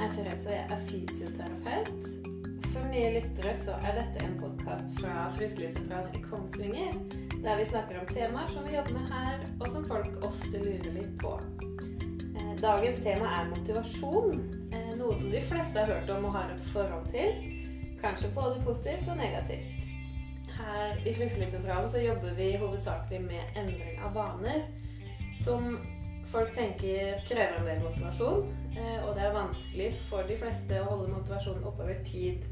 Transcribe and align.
Navn 0.00 0.12
er 0.12 0.16
Therese, 0.16 0.46
og 0.48 0.52
jeg 0.52 0.66
er 0.70 0.84
fysioterapeut. 0.88 1.88
For 2.72 2.84
nye 2.88 3.08
lyttere 3.12 3.50
så 3.60 3.74
er 3.84 3.98
dette 3.98 4.22
en 4.24 4.36
podkast 4.40 4.94
fra 4.96 5.26
Frisklivssentralen 5.34 6.14
i 6.16 6.22
Kongsvinger, 6.24 6.94
der 7.42 7.58
vi 7.58 7.66
snakker 7.68 7.98
om 8.00 8.06
temaer 8.08 8.48
som 8.48 8.64
vi 8.64 8.78
jobber 8.78 8.96
med 8.96 9.10
her, 9.12 9.42
og 9.60 9.66
som 9.74 9.84
folk 9.90 10.24
ofte 10.24 10.62
lurer 10.62 10.94
litt 10.94 11.12
på. 11.20 11.34
Eh, 12.30 12.54
Dagens 12.62 13.02
tema 13.04 13.28
er 13.40 13.50
motivasjon, 13.50 14.40
eh, 14.72 14.88
noe 15.02 15.18
som 15.18 15.28
de 15.34 15.44
fleste 15.50 15.84
har 15.84 15.92
hørt 15.92 16.14
om 16.16 16.30
og 16.30 16.34
har 16.38 16.54
et 16.54 16.64
forhold 16.72 17.12
til. 17.12 17.36
Kanskje 18.00 18.32
både 18.40 18.64
positivt 18.64 19.12
og 19.12 19.20
negativt. 19.20 19.68
Her 20.62 21.04
i 21.04 21.14
Frisklivssentralen 21.18 21.92
så 21.92 22.00
jobber 22.06 22.40
vi 22.40 22.54
hovedsakelig 22.56 23.20
med 23.28 23.52
endring 23.52 24.00
av 24.00 24.16
vaner, 24.16 24.64
som 25.44 25.76
folk 26.32 26.56
tenker 26.56 27.20
krever 27.28 27.60
en 27.60 27.72
del 27.74 27.84
motivasjon. 27.84 28.48
Eh, 28.76 29.08
Og 29.08 29.14
det 29.16 29.22
er 29.26 29.32
vanskelig 29.34 29.90
for 30.10 30.22
de 30.28 30.38
fleste 30.38 30.80
å 30.82 30.88
holde 30.90 31.12
motivasjonen 31.12 31.64
oppe 31.64 31.82
over 31.86 32.02
tid. 32.04 32.44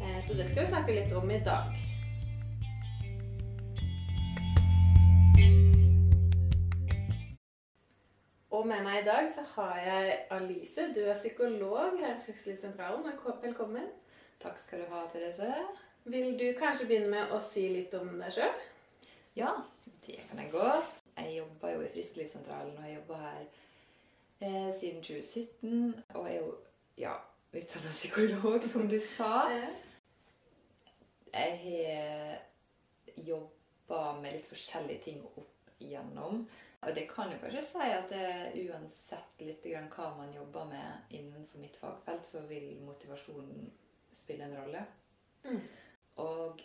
Eh, 0.00 0.18
Så 0.26 0.34
det 0.34 0.46
skal 0.50 0.64
vi 0.64 0.72
snakke 0.72 0.96
litt 0.98 1.12
om 1.12 1.30
i 1.30 1.40
dag. 1.44 1.76
Og 8.50 8.66
med 8.66 8.82
meg 8.86 9.02
i 9.02 9.06
dag 9.06 9.26
så 9.34 9.42
har 9.56 9.78
jeg 9.84 10.18
Alice. 10.30 10.86
Du 10.94 11.00
er 11.04 11.18
psykolog 11.18 11.98
her 12.00 12.14
i 12.14 12.22
Frisklivssentralen. 12.24 13.04
Velkommen. 13.42 13.88
Takk 14.42 14.58
skal 14.58 14.80
du 14.84 14.92
ha, 14.92 15.02
Therese. 15.12 15.50
Vil 16.04 16.38
du 16.38 16.46
kanskje 16.58 16.86
begynne 16.86 17.10
med 17.10 17.34
å 17.34 17.40
si 17.50 17.66
litt 17.74 17.94
om 17.98 18.14
deg 18.20 18.32
sjøl? 18.36 18.54
Ja, 19.36 19.50
det 20.06 20.20
kan 20.28 20.40
jeg 20.40 20.52
godt. 20.54 21.02
Jeg 21.16 21.34
jobber 21.40 21.74
jo 21.74 21.82
i 21.84 21.90
Frisklivssentralen, 21.96 22.76
og 22.78 22.86
jeg 22.86 22.96
jobber 23.00 23.22
her 23.24 23.44
eh, 24.40 24.70
siden 24.80 25.02
2017. 25.02 25.94
Og 26.14 26.28
er 26.30 26.36
jo 26.38 26.54
ja, 26.98 27.14
utdanna 27.52 27.92
psykolog, 27.92 28.64
som 28.72 28.88
du 28.88 28.98
sa. 29.00 29.48
Jeg 31.32 31.58
har 31.64 32.38
jobba 33.16 34.20
med 34.20 34.36
litt 34.36 34.48
forskjellige 34.48 35.04
ting 35.08 35.24
opp 35.36 35.74
igjennom. 35.78 36.46
Og 36.86 36.94
det 36.94 37.08
kan 37.10 37.32
jo 37.32 37.38
kanskje 37.40 37.64
si 37.66 37.88
at 37.90 38.10
det, 38.12 38.28
uansett 38.68 39.42
litt 39.42 39.64
grann 39.64 39.88
hva 39.92 40.12
man 40.18 40.34
jobber 40.34 40.68
med 40.70 41.16
innenfor 41.16 41.60
mitt 41.60 41.76
fagfelt, 41.80 42.26
så 42.26 42.44
vil 42.50 42.76
motivasjonen 42.84 43.70
spille 44.14 44.46
en 44.46 44.56
rolle. 44.60 44.84
Mm. 45.44 45.60
Og 46.22 46.62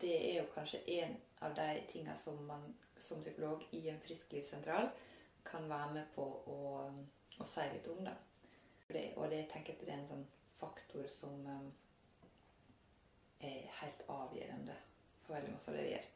det 0.00 0.16
er 0.16 0.40
jo 0.40 0.48
kanskje 0.54 0.82
en 0.98 1.16
av 1.42 1.54
de 1.54 1.68
tinga 1.92 2.16
som 2.16 2.38
man 2.46 2.64
som 3.02 3.20
psykolog 3.20 3.64
i 3.70 3.88
en 3.90 4.00
frisklivssentral 4.00 4.90
kan 5.52 5.68
være 5.70 5.94
med 5.94 6.12
på 6.16 6.26
å, 6.52 6.60
å 7.38 7.48
si 7.48 7.66
litt 7.74 7.88
om. 7.92 8.04
det. 8.06 8.16
Det 8.92 9.04
og 9.16 9.28
det, 9.30 9.44
jeg 9.44 9.50
tenker 9.52 9.76
at 9.76 9.84
det 9.86 9.92
er 9.94 10.00
en 10.00 10.08
sånn 10.10 10.24
faktor 10.58 11.06
som 11.08 11.46
um, 11.46 11.68
er 13.40 13.68
helt 13.80 14.02
avgjørende 14.12 14.76
for 15.22 15.36
veldig 15.36 15.54
masse 15.54 15.70
av 15.70 15.78
det 15.78 15.86
vi 15.86 15.94
gjør. 15.94 16.08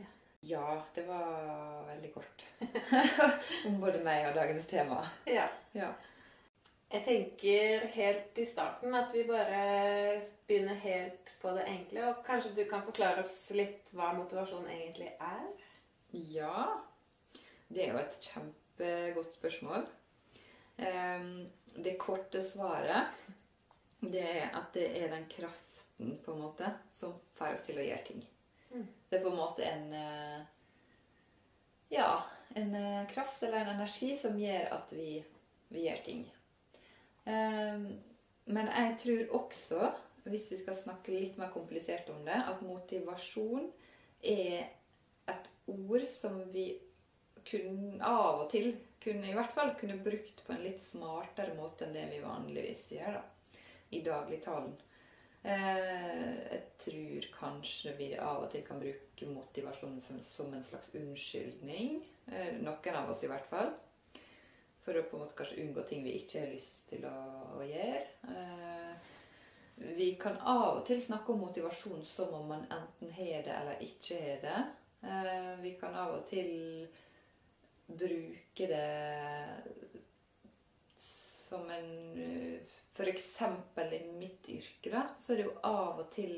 Ja. 0.00 0.06
Ja, 0.46 0.66
det 0.94 1.06
var 1.08 1.86
veldig 1.88 2.12
kort 2.14 2.44
om 3.68 3.80
både 3.82 4.02
meg 4.04 4.28
og 4.30 4.36
dagens 4.38 4.68
tema. 4.70 5.00
Ja. 5.28 5.48
Ja. 5.76 5.90
Jeg 6.92 7.02
tenker 7.02 7.86
helt 7.96 8.38
i 8.38 8.44
starten 8.46 8.94
at 8.94 9.10
vi 9.14 9.24
bare 9.26 10.20
begynner 10.46 10.78
helt 10.84 11.32
på 11.42 11.54
det 11.56 11.64
enkle. 11.66 12.04
Og 12.10 12.20
kanskje 12.26 12.54
du 12.54 12.62
kan 12.70 12.84
forklare 12.86 13.24
oss 13.24 13.50
litt 13.58 13.90
hva 13.96 14.12
motivasjon 14.14 14.68
egentlig 14.70 15.10
er? 15.18 15.48
Ja, 16.14 16.68
det 17.68 17.88
er 17.88 17.96
jo 17.96 18.04
et 18.04 18.20
kjempegodt 18.76 19.32
spørsmål. 19.32 19.86
Ehm, 20.76 21.48
det 21.74 21.98
korte 21.98 22.42
svaret 22.44 23.06
det 24.00 24.22
er 24.22 24.50
at 24.54 24.74
det 24.74 25.02
er 25.02 25.10
den 25.10 25.24
kraften 25.28 26.18
på 26.24 26.32
en 26.32 26.40
måte 26.40 26.68
som 26.94 27.14
får 27.34 27.54
oss 27.54 27.64
til 27.66 27.78
å 27.78 27.84
gjøre 27.84 28.04
ting. 28.04 28.24
Mm. 28.70 28.86
Det 29.08 29.18
er 29.18 29.22
på 29.24 29.30
en 29.30 29.40
måte 29.40 29.64
en 29.64 29.92
eh, 29.92 30.44
Ja, 31.88 32.26
en 32.54 32.74
eh, 32.74 33.06
kraft 33.08 33.42
eller 33.42 33.60
en 33.60 33.76
energi 33.76 34.16
som 34.16 34.38
gjør 34.38 34.72
at 34.74 34.92
vi, 34.92 35.24
vi 35.68 35.86
gjør 35.86 36.02
ting. 36.04 36.24
Ehm, 37.24 37.92
men 38.44 38.68
jeg 38.68 38.96
tror 39.02 39.40
også, 39.40 39.92
hvis 40.24 40.50
vi 40.50 40.56
skal 40.56 40.76
snakke 40.76 41.12
litt 41.14 41.38
mer 41.38 41.50
komplisert 41.54 42.10
om 42.10 42.24
det, 42.26 42.36
at 42.36 42.62
motivasjon 42.62 43.70
er 44.22 44.66
et 45.30 45.48
ord 45.66 46.06
som 46.10 46.42
vi 46.52 46.72
kunne, 47.46 48.00
av 48.04 48.42
og 48.44 48.50
til 48.50 48.72
kunne, 49.02 49.30
i 49.30 49.36
hvert 49.36 49.54
fall 49.54 49.72
kunne 49.78 50.00
brukt 50.02 50.42
på 50.46 50.54
en 50.54 50.64
litt 50.64 50.82
smartere 50.88 51.54
måte 51.58 51.86
enn 51.86 51.94
det 51.96 52.06
vi 52.10 52.24
vanligvis 52.24 52.90
gjør 52.96 53.18
da, 53.18 53.24
i 53.94 54.02
dagligtalen. 54.06 54.74
Eh, 55.46 56.30
jeg 56.50 56.62
tror 56.82 57.26
kanskje 57.36 57.94
vi 58.00 58.10
av 58.18 58.44
og 58.44 58.50
til 58.50 58.64
kan 58.66 58.80
bruke 58.82 59.28
motivasjon 59.30 60.00
som, 60.08 60.22
som 60.26 60.54
en 60.54 60.64
slags 60.66 60.90
unnskyldning. 60.98 62.00
Eh, 62.26 62.56
noen 62.58 62.98
av 62.98 63.12
oss 63.12 63.22
i 63.22 63.30
hvert 63.30 63.46
fall. 63.50 63.70
For 64.82 64.98
å 64.98 65.04
på 65.06 65.18
en 65.18 65.22
måte 65.24 65.38
kanskje 65.38 65.62
unngå 65.62 65.82
ting 65.86 66.02
vi 66.06 66.16
ikke 66.18 66.42
har 66.42 66.50
lyst 66.54 66.88
til 66.90 67.06
å, 67.06 67.14
å 67.58 67.62
gjøre. 67.66 68.02
Eh, 68.32 69.14
vi 69.76 70.14
kan 70.18 70.38
av 70.40 70.80
og 70.80 70.84
til 70.88 71.02
snakke 71.02 71.34
om 71.34 71.42
motivasjon 71.44 72.02
som 72.06 72.34
om 72.34 72.46
man 72.48 72.66
enten 72.72 73.10
har 73.12 73.42
det 73.44 73.54
eller 73.54 73.82
ikke 73.84 74.20
har 74.22 74.38
det. 74.42 74.60
Eh, 75.06 75.50
vi 75.62 75.74
kan 75.80 75.94
av 75.94 76.14
og 76.16 76.28
til 76.30 76.88
bruke 77.86 78.66
det 78.70 78.86
som 81.48 81.70
en 81.70 81.92
F.eks. 82.96 83.40
i 83.92 84.12
mitt 84.18 84.48
yrke, 84.48 84.90
da, 84.90 85.02
så 85.20 85.34
er 85.34 85.36
det 85.36 85.44
jo 85.44 85.58
av 85.68 86.00
og 86.00 86.08
til 86.14 86.32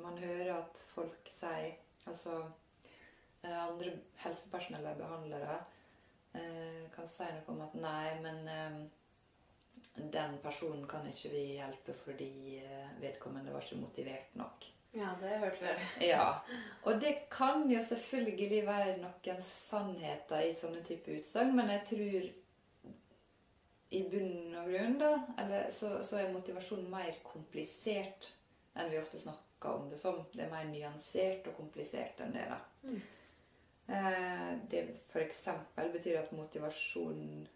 man 0.00 0.16
hører 0.18 0.54
at 0.56 0.80
folk 0.94 1.28
sier 1.36 1.76
Altså 2.08 2.32
eh, 3.44 3.58
andre 3.60 3.92
helsepersonell 4.22 4.80
eller 4.80 4.96
behandlere 4.98 5.58
eh, 6.32 6.86
kan 6.94 7.08
si 7.12 7.28
noe 7.28 7.52
om 7.52 7.60
at 7.66 7.76
nei, 7.76 8.14
men 8.24 8.48
eh, 8.48 8.78
den 10.16 10.38
personen 10.42 10.86
kan 10.88 11.04
ikke 11.06 11.34
vi 11.34 11.44
hjelpe 11.58 11.94
fordi 12.00 12.32
vedkommende 13.04 13.52
var 13.52 13.64
ikke 13.64 13.82
motivert 13.82 14.34
nok. 14.40 14.64
Ja, 14.92 15.12
det 15.20 15.28
har 15.28 15.34
jeg 15.34 15.40
hørt 15.40 15.58
før. 15.58 15.82
Ja, 16.02 16.24
og 16.82 17.00
det 17.00 17.14
kan 17.30 17.70
jo 17.70 17.82
selvfølgelig 17.82 18.66
være 18.66 18.96
noen 18.98 19.42
sannheter 19.46 20.42
i 20.42 20.54
sånne 20.58 20.82
type 20.86 21.14
utsagn, 21.20 21.54
men 21.56 21.70
jeg 21.70 21.84
tror 21.92 22.30
i 23.90 24.02
bunn 24.10 24.56
og 24.58 24.68
grunn 24.70 24.98
da, 24.98 25.12
eller 25.42 25.70
så, 25.74 25.96
så 26.06 26.20
er 26.20 26.34
motivasjon 26.34 26.90
mer 26.90 27.14
komplisert 27.26 28.28
enn 28.78 28.90
vi 28.90 28.98
ofte 29.00 29.18
snakker 29.18 29.78
om 29.78 29.88
det 29.90 29.98
som. 29.98 30.20
Det 30.34 30.44
er 30.44 30.52
mer 30.52 30.68
nyansert 30.70 31.48
og 31.50 31.56
komplisert 31.58 32.22
enn 32.22 32.34
det. 32.34 32.44
da. 32.50 32.60
Mm. 32.86 33.00
Eh, 33.90 34.52
det 34.70 34.84
eksempel 35.24 35.90
betyr 35.94 36.20
at 36.20 36.34
motivasjon 36.38 37.48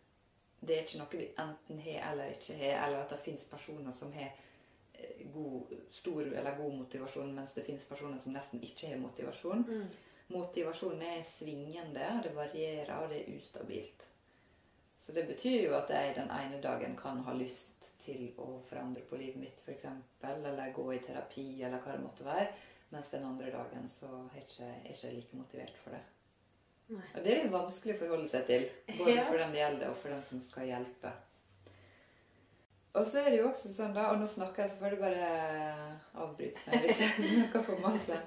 det 0.64 0.74
er 0.74 0.82
ikke 0.82 0.98
noe 1.02 1.20
vi 1.20 1.28
enten 1.38 1.80
har 1.84 2.10
eller 2.10 2.34
ikke 2.34 2.56
har, 2.58 2.86
eller 2.86 3.04
at 3.04 3.12
det 3.12 3.20
fins 3.22 3.44
personer 3.50 3.92
som 3.92 4.12
har 4.16 4.32
god, 5.34 5.74
stor 5.90 6.22
eller 6.26 6.56
god 6.58 6.74
motivasjon, 6.78 7.34
mens 7.34 7.52
det 7.56 7.64
finnes 7.66 7.84
personer 7.88 8.18
som 8.22 8.34
nesten 8.36 8.62
ikke 8.62 8.90
har 8.92 9.00
motivasjon. 9.02 9.64
Mm. 9.68 9.86
Motivasjonen 10.34 11.02
er 11.02 11.24
svingende, 11.28 12.06
og 12.16 12.22
det 12.24 12.34
varierer, 12.36 12.94
og 13.02 13.10
det 13.12 13.22
er 13.22 13.36
ustabilt. 13.36 14.06
Så 14.98 15.12
det 15.12 15.26
betyr 15.28 15.66
jo 15.66 15.74
at 15.76 15.90
jeg 15.92 16.14
den 16.16 16.30
ene 16.32 16.62
dagen 16.64 16.96
kan 16.96 17.20
ha 17.26 17.34
lyst 17.36 17.90
til 18.04 18.30
å 18.40 18.58
forandre 18.68 19.02
på 19.08 19.18
livet 19.20 19.40
mitt, 19.40 19.60
f.eks., 19.64 19.84
eller 20.24 20.72
gå 20.76 20.86
i 20.94 21.02
terapi, 21.04 21.44
eller 21.62 21.82
hva 21.84 21.92
det 21.96 22.04
måtte 22.04 22.24
være, 22.24 22.48
mens 22.94 23.10
den 23.12 23.24
andre 23.28 23.52
dagen 23.52 23.88
så 23.90 24.08
er 24.30 24.40
jeg 24.40 24.46
ikke, 24.48 24.70
er 24.72 24.96
ikke 24.96 25.12
like 25.18 25.40
motivert 25.42 25.78
for 25.84 25.96
det. 25.96 26.00
Nei. 26.94 27.04
Og 27.14 27.20
det 27.24 27.30
er 27.32 27.38
litt 27.42 27.52
vanskelig 27.52 27.94
å 27.94 28.00
forholde 28.02 28.28
seg 28.32 28.48
til, 28.48 28.66
både 28.98 29.14
Ja. 29.18 29.28
for 29.28 29.40
den 29.40 29.54
det 29.54 29.60
gjelder, 29.62 29.92
og 29.92 30.00
for 30.00 30.12
den 30.12 30.24
som 30.24 30.42
skal 30.44 30.68
hjelpe. 30.68 31.12
Og 32.94 33.06
så 33.06 33.18
er 33.18 33.32
det 33.32 33.40
jo 33.40 33.48
også 33.48 33.70
sånn, 33.74 33.94
da, 33.94 34.06
og 34.12 34.20
nå 34.20 34.26
snakker 34.30 34.62
jeg, 34.62 34.70
så 34.70 34.78
får 34.78 34.94
du 34.94 35.00
bare 35.00 35.30
avbryte 36.22 36.62
meg 36.70 36.84
hvis 36.84 37.00
jeg 37.02 37.24
snakker 37.32 37.64
for 37.66 37.82
masse, 37.82 38.18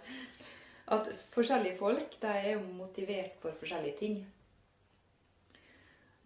at 0.96 1.08
forskjellige 1.36 1.80
folk 1.80 2.18
de 2.19 2.34
er 2.34 2.50
jo 2.58 2.66
motivert 2.75 3.38
for 3.44 3.56
forskjellige 3.60 4.00
ting. 4.02 4.18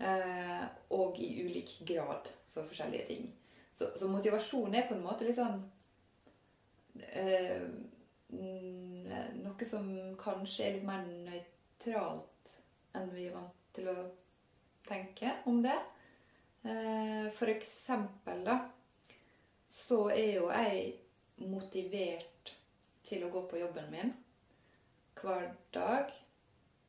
Eh, 0.01 0.65
og 0.97 1.19
i 1.21 1.29
ulik 1.45 1.75
grad 1.85 2.31
for 2.53 2.65
forskjellige 2.65 3.05
ting. 3.11 3.29
Så, 3.77 3.91
så 3.97 4.09
motivasjon 4.09 4.73
er 4.75 4.87
på 4.89 4.97
en 4.97 5.05
måte 5.05 5.25
litt 5.25 5.37
sånn 5.37 5.61
eh, 7.13 7.61
Noe 8.31 9.65
som 9.67 9.87
kanskje 10.17 10.65
er 10.65 10.75
litt 10.77 10.85
mer 10.87 11.01
nøytralt 11.03 12.53
enn 12.95 13.09
vi 13.11 13.25
er 13.27 13.33
vant 13.35 13.57
til 13.75 13.89
å 13.91 13.95
tenke 14.87 15.33
om 15.49 15.59
det. 15.65 15.75
Eh, 16.63 17.31
for 17.33 17.49
eksempel, 17.49 18.43
da, 18.45 18.57
så 19.69 20.09
er 20.13 20.35
jo 20.35 20.49
jeg 20.51 20.91
motivert 21.49 22.51
til 23.07 23.25
å 23.25 23.31
gå 23.33 23.45
på 23.49 23.61
jobben 23.61 23.89
min 23.93 24.13
hver 25.21 25.49
dag. 25.73 26.11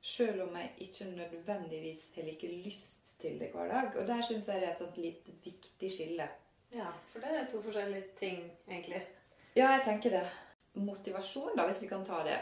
Selv 0.03 0.49
om 0.49 0.57
jeg 0.59 0.73
ikke 0.89 1.09
nødvendigvis 1.15 2.09
har 2.17 2.27
like 2.27 2.49
lyst 2.67 3.13
til 3.23 3.39
det 3.41 3.53
hver 3.55 3.71
dag. 3.71 3.97
Og 3.97 4.07
der 4.09 4.23
syns 4.27 4.49
jeg 4.49 4.61
det 4.61 4.69
er 4.69 4.75
et 4.75 4.83
sånt 4.83 4.99
litt 5.01 5.29
viktig 5.45 5.91
skille. 5.95 6.29
Ja, 6.73 6.89
for 7.13 7.23
det 7.23 7.33
er 7.37 7.51
to 7.51 7.61
forskjellige 7.63 8.17
ting, 8.19 8.47
egentlig. 8.69 9.03
Ja, 9.57 9.75
jeg 9.77 9.85
tenker 9.85 10.17
det. 10.19 10.25
Motivasjon, 10.75 11.57
da, 11.57 11.67
hvis 11.69 11.83
vi 11.83 11.89
kan 11.89 12.05
ta 12.05 12.23
det. 12.25 12.39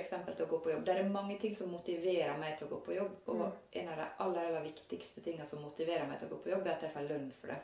Eksempel 0.00 0.34
til 0.34 0.44
å 0.46 0.48
gå 0.50 0.58
på 0.64 0.72
jobb. 0.72 0.84
Det 0.84 0.96
er 0.98 1.08
mange 1.08 1.36
ting 1.38 1.54
som 1.56 1.70
motiverer 1.70 2.38
meg 2.38 2.56
til 2.58 2.66
å 2.66 2.70
gå 2.70 2.80
på 2.86 2.96
jobb. 2.96 3.12
Og 3.26 3.36
Mm. 3.36 3.52
en 3.72 3.88
av 3.88 3.96
de 3.96 4.06
aller, 4.18 4.46
aller 4.46 4.62
viktigste 4.62 5.20
tingene 5.22 5.46
som 5.46 5.62
motiverer 5.62 6.08
meg 6.08 6.18
til 6.18 6.28
å 6.28 6.30
gå 6.32 6.42
på 6.42 6.50
jobb, 6.50 6.66
er 6.66 6.70
at 6.72 6.82
jeg 6.82 6.92
får 6.92 7.08
lønn 7.08 7.32
for 7.40 7.46
det. 7.46 7.60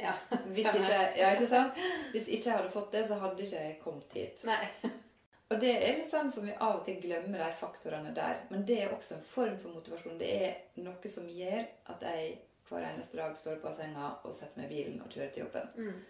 Ja. 0.00 0.12
Hvis 0.50 0.66
ikke, 0.66 0.98
ja, 1.16 1.30
ikke? 1.32 1.72
Hvis 2.12 2.28
ikke 2.28 2.50
jeg 2.50 2.56
hadde 2.56 2.70
fått 2.70 2.92
det, 2.92 3.06
så 3.08 3.14
hadde 3.14 3.42
ikke 3.42 3.62
jeg 3.62 3.80
kommet 3.80 4.12
hit. 4.12 4.44
Nei. 4.44 4.66
Og 5.50 5.60
det 5.60 5.70
er 5.76 5.98
litt 5.98 6.10
sånn 6.10 6.30
som 6.32 6.46
vi 6.48 6.54
av 6.56 6.80
og 6.80 6.84
til 6.84 6.96
glemmer 7.02 7.38
de 7.38 7.52
faktorene 7.52 8.14
der. 8.16 8.40
Men 8.50 8.64
det 8.66 8.78
er 8.82 8.94
også 8.94 9.14
en 9.14 9.22
form 9.22 9.58
for 9.62 9.70
motivasjon. 9.76 10.18
Det 10.18 10.30
er 10.42 10.54
noe 10.82 11.08
som 11.12 11.28
gjør 11.28 11.66
at 11.92 12.00
jeg 12.02 12.38
hver 12.68 12.86
eneste 12.88 13.16
dag 13.16 13.36
står 13.36 13.60
på 13.62 13.70
senga 13.76 14.08
og 14.24 14.34
setter 14.34 14.62
meg 14.62 14.72
i 14.72 14.74
bilen 14.74 15.02
og 15.04 15.12
kjører 15.12 15.32
til 15.34 15.44
jobben. 15.44 15.68
Mm. 15.76 16.04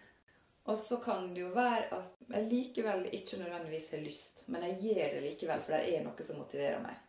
Og 0.64 0.78
så 0.80 0.96
kan 0.96 1.26
det 1.34 1.42
jo 1.42 1.50
være 1.52 1.90
at 1.92 2.20
jeg 2.30 2.46
likevel 2.48 3.08
ikke 3.12 3.36
nødvendigvis 3.42 3.90
har 3.92 4.00
lyst, 4.00 4.44
men 4.46 4.62
jeg 4.64 4.78
gjør 4.80 5.16
det 5.16 5.24
likevel, 5.26 5.64
for 5.64 5.76
det 5.76 5.96
er 5.96 6.04
noe 6.06 6.24
som 6.24 6.38
motiverer 6.40 6.80
meg. 6.80 7.00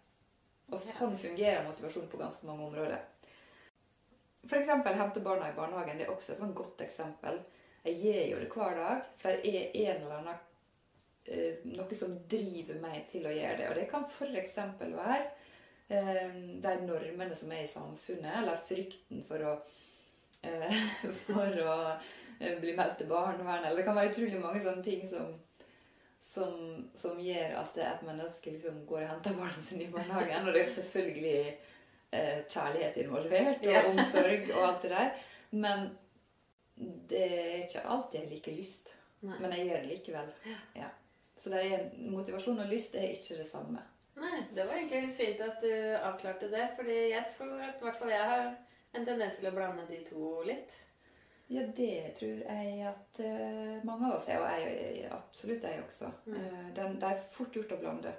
Og 0.74 0.82
sånn 0.82 1.16
fungerer 1.22 1.64
motivasjon 1.64 2.10
på 2.12 2.20
ganske 2.20 2.48
mange 2.48 2.66
områder. 2.66 3.06
Eksempel 4.46 4.98
hente 5.00 5.24
barna 5.24 5.48
i 5.50 5.56
barnehagen. 5.56 5.98
Det 5.98 6.08
er 6.08 6.12
også 6.12 6.34
et 6.34 6.42
sånn 6.42 6.58
godt 6.58 6.84
eksempel. 6.86 7.40
Jeg 7.86 8.02
gjør 8.02 8.22
jo 8.32 8.42
det 8.42 8.52
hver 8.52 8.76
dag, 8.80 9.08
for 9.22 9.46
det 9.46 9.54
er 9.54 9.80
en 9.86 10.04
eller 10.04 10.18
annen 10.20 10.44
eh, 11.30 11.64
noe 11.70 11.98
som 11.98 12.18
driver 12.30 12.82
meg 12.82 13.08
til 13.12 13.26
å 13.30 13.34
gjøre 13.34 13.58
det. 13.62 13.70
Og 13.70 13.80
det 13.80 13.88
kan 13.92 14.06
f.eks. 14.10 14.60
være 14.82 15.22
eh, 15.88 16.38
de 16.66 16.76
normene 16.84 17.38
som 17.38 17.54
er 17.54 17.64
i 17.64 17.72
samfunnet, 17.72 18.42
eller 18.42 18.62
frykten 18.68 19.24
for 19.30 19.48
å, 19.48 19.56
eh, 20.44 20.80
for 21.30 21.62
å 21.66 21.80
bli 22.40 22.76
meldt 22.78 22.98
til 23.00 23.10
barnevernet. 23.10 23.70
Eller 23.70 23.82
det 23.82 23.88
kan 23.88 24.00
være 24.00 24.14
utrolig 24.14 24.42
mange 24.42 24.64
sånne 24.64 24.84
ting 24.86 25.06
som, 25.10 25.36
som, 26.34 26.58
som 26.98 27.22
gjør 27.22 27.60
at 27.62 27.80
et 27.86 28.04
menneske 28.08 28.56
liksom 28.56 28.84
går 28.90 29.04
og 29.04 29.14
henter 29.14 29.38
barna 29.40 29.64
sine 29.68 29.88
i 29.88 29.94
barnehagen. 29.94 30.48
Og 30.48 30.54
det 30.56 30.66
er 30.66 30.74
selvfølgelig 30.80 31.38
eh, 31.46 32.42
kjærlighet 32.50 33.00
involvert, 33.06 33.66
og 33.72 33.90
omsorg 33.94 34.52
og 34.52 34.68
alt 34.68 34.86
det 34.86 34.94
der. 34.96 35.10
Men 35.56 35.90
det 37.10 37.26
er 37.26 37.58
ikke 37.64 37.88
alltid 37.88 38.20
jeg 38.20 38.32
liker 38.34 38.60
lyst. 38.60 38.94
Nei. 39.26 39.40
Men 39.42 39.56
jeg 39.56 39.68
gjør 39.70 39.84
det 39.84 39.92
likevel. 39.94 40.32
Ja. 40.76 40.94
Så 41.40 41.52
er 41.58 41.90
motivasjon 41.98 42.60
og 42.60 42.72
lyst 42.72 42.96
er 42.98 43.14
ikke 43.16 43.40
det 43.40 43.48
samme. 43.50 43.82
Nei, 44.16 44.46
det 44.56 44.64
var 44.64 44.78
egentlig 44.78 45.02
litt 45.06 45.18
fint 45.18 45.42
at 45.44 45.64
du 45.64 45.72
avklarte 46.00 46.50
det. 46.52 46.70
Fordi 46.78 46.98
jeg 47.12 47.26
tror 47.36 47.62
at 47.64 47.84
hvert 47.84 48.00
fall 48.00 48.14
jeg 48.14 48.30
har 48.32 48.50
en 48.96 49.08
tendens 49.08 49.40
til 49.40 49.50
å 49.50 49.56
blande 49.56 49.88
de 49.90 50.00
to 50.08 50.32
litt. 50.48 50.76
Ja, 51.48 51.62
det 51.78 52.16
tror 52.18 52.40
jeg 52.42 52.88
at 52.90 53.20
uh, 53.22 53.84
mange 53.86 54.08
av 54.08 54.16
oss 54.18 54.30
er, 54.34 54.42
og 54.42 54.62
jeg, 54.64 55.10
absolutt 55.14 55.68
jeg 55.68 55.84
også. 55.84 56.10
Mm. 56.26 56.40
Uh, 56.40 56.64
den, 56.76 56.96
det 57.02 57.12
er 57.12 57.28
fort 57.36 57.54
gjort 57.54 57.76
å 57.76 57.82
blande. 57.84 58.14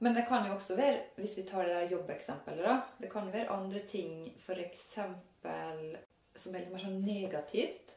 Men 0.00 0.16
det 0.16 0.24
kan 0.26 0.46
jo 0.48 0.56
også 0.56 0.74
være, 0.80 1.04
hvis 1.20 1.36
vi 1.38 1.44
tar 1.46 1.68
det 1.68 1.76
der 1.76 1.92
jobbeksempelet, 1.92 2.64
da 2.64 2.80
Det 2.98 3.10
kan 3.12 3.32
være 3.32 3.52
andre 3.52 3.82
ting, 3.86 4.32
f.eks. 4.40 4.84
som 4.90 6.54
er 6.54 6.62
litt 6.62 6.72
mer 6.72 6.82
sånn 6.82 7.02
negativt. 7.04 7.94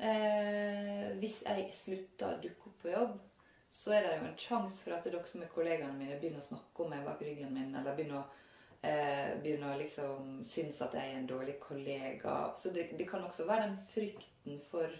Uh, 0.00 1.14
hvis 1.20 1.38
jeg 1.46 1.70
slutter 1.76 2.34
å 2.34 2.40
dukke 2.42 2.70
opp 2.70 2.82
på 2.82 2.92
jobb, 2.92 3.14
så 3.76 3.92
er 3.92 4.02
det 4.02 4.16
jo 4.16 4.26
en 4.26 4.38
sjanse 4.40 4.82
for 4.82 4.96
at 4.96 5.06
dere 5.06 5.22
som 5.28 5.42
er 5.44 5.52
kollegaene 5.52 5.94
mine, 5.98 6.18
begynner 6.18 6.40
å 6.42 6.48
snakke 6.48 6.82
om 6.82 6.90
meg 6.90 7.06
bak 7.06 7.22
ryggen 7.22 7.52
min, 7.54 7.74
eller 7.76 7.94
begynner 7.94 8.22
å, 8.22 8.26
eh, 8.86 9.34
begynner 9.42 9.74
å 9.74 9.80
liksom 9.80 10.40
synes 10.48 10.80
at 10.84 10.94
jeg 10.96 11.12
er 11.12 11.18
en 11.18 11.28
dårlig 11.30 11.58
kollega. 11.62 12.38
Så 12.58 12.72
det, 12.74 12.88
det 12.98 13.08
kan 13.10 13.24
også 13.26 13.48
være 13.48 13.68
den 13.68 13.78
frykten 13.92 14.60
for 14.70 14.92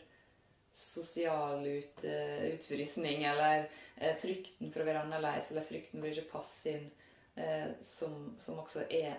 sosial 0.77 1.62
ut, 1.65 2.03
uh, 2.05 2.43
utfrysning, 2.50 3.23
eller 3.25 3.62
uh, 3.97 4.12
frykten 4.21 4.69
for 4.73 4.83
å 4.83 4.88
være 4.88 5.06
annerledes, 5.06 5.49
eller 5.49 5.65
frykten 5.65 6.03
for 6.03 6.11
å 6.11 6.12
ikke 6.12 6.33
passe 6.35 6.75
inn, 6.75 6.91
uh, 7.38 7.71
som, 7.81 8.35
som 8.43 8.61
også 8.61 8.85
er 8.93 9.15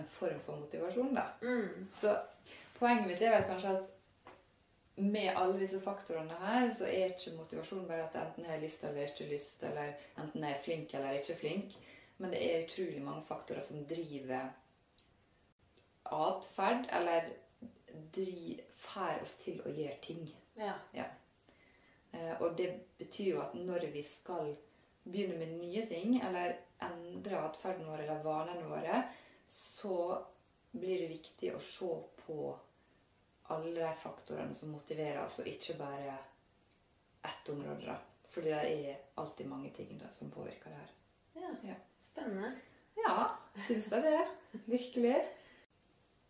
en 0.00 0.08
form 0.08 0.38
for 0.46 0.62
motivasjon, 0.62 1.12
da. 1.18 1.26
Mm. 1.44 1.90
Så 2.00 2.14
poenget 2.78 3.10
mitt 3.10 3.20
er 3.20 3.36
vel 3.36 3.44
kanskje 3.50 3.74
at 3.76 3.90
med 5.02 5.36
alle 5.36 5.58
disse 5.60 5.80
faktorene 5.84 6.36
her, 6.46 6.66
så 6.78 6.88
er 6.88 7.12
ikke 7.12 7.36
motivasjon 7.36 7.86
bare 7.88 8.06
at 8.06 8.16
enten 8.22 8.44
jeg 8.44 8.54
har 8.54 8.64
lyst 8.64 8.84
eller 8.84 9.08
ikke 9.08 9.28
lyst, 9.30 9.62
eller 9.68 9.92
enten 10.20 10.44
jeg 10.44 10.56
er 10.56 10.64
flink 10.64 10.94
eller 10.96 11.20
ikke 11.20 11.38
flink. 11.44 11.76
Men 12.22 12.30
det 12.30 12.42
er 12.46 12.64
utrolig 12.64 13.00
mange 13.02 13.24
faktorer 13.26 13.64
som 13.66 13.82
driver 13.90 14.52
atferd, 16.02 16.86
eller 16.94 17.32
får 18.82 19.22
oss 19.22 19.34
til 19.42 19.58
å 19.66 19.72
gjøre 19.72 19.98
ting. 20.04 20.22
Ja. 20.54 20.74
ja. 20.94 21.08
og 22.38 22.54
det 22.58 22.68
betyr 22.98 23.32
jo 23.32 23.40
at 23.42 23.54
når 23.58 23.88
vi 23.94 24.02
skal 24.06 24.52
begynne 25.02 25.38
med 25.40 25.56
nye 25.58 25.82
ting, 25.90 26.20
eller 26.22 26.60
endre 26.82 27.42
atferden 27.42 27.88
vår 27.90 28.04
eller 28.04 28.24
vanene 28.24 28.68
våre, 28.70 29.02
så 29.50 29.96
blir 30.72 31.02
det 31.02 31.12
viktig 31.16 31.54
å 31.56 31.62
se 31.64 31.92
på 32.22 32.38
alle 33.52 33.74
de 33.76 33.92
faktorene 33.98 34.54
som 34.56 34.70
motiverer 34.72 35.24
oss, 35.24 35.40
og 35.42 35.50
ikke 35.50 35.80
bare 35.80 36.18
ett 37.22 37.48
område. 37.50 37.86
da. 37.86 37.98
Fordi 38.32 38.54
det 38.54 38.90
er 38.92 39.00
alltid 39.20 39.50
mange 39.50 39.72
ting 39.76 39.98
da, 39.98 40.12
som 40.14 40.30
påvirker 40.30 40.70
det 40.70 40.84
her. 40.84 40.92
ja. 41.42 41.56
Ja. 41.72 41.80
Spennende. 42.12 42.52
Ja, 43.02 43.30
syns 43.66 43.88
da 43.90 44.00
det. 44.04 44.18
Virkelig. 44.68 45.16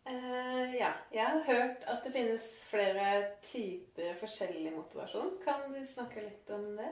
Uh, 0.06 0.75
ja. 0.75 0.93
Jeg 1.12 1.26
har 1.26 1.43
hørt 1.46 1.84
at 1.90 2.05
det 2.05 2.12
finnes 2.14 2.46
flere 2.70 3.08
typer 3.46 4.17
forskjellig 4.23 4.73
motivasjon. 4.75 5.37
Kan 5.44 5.69
du 5.75 5.82
snakke 5.87 6.25
litt 6.25 6.50
om 6.55 6.73
det? 6.79 6.90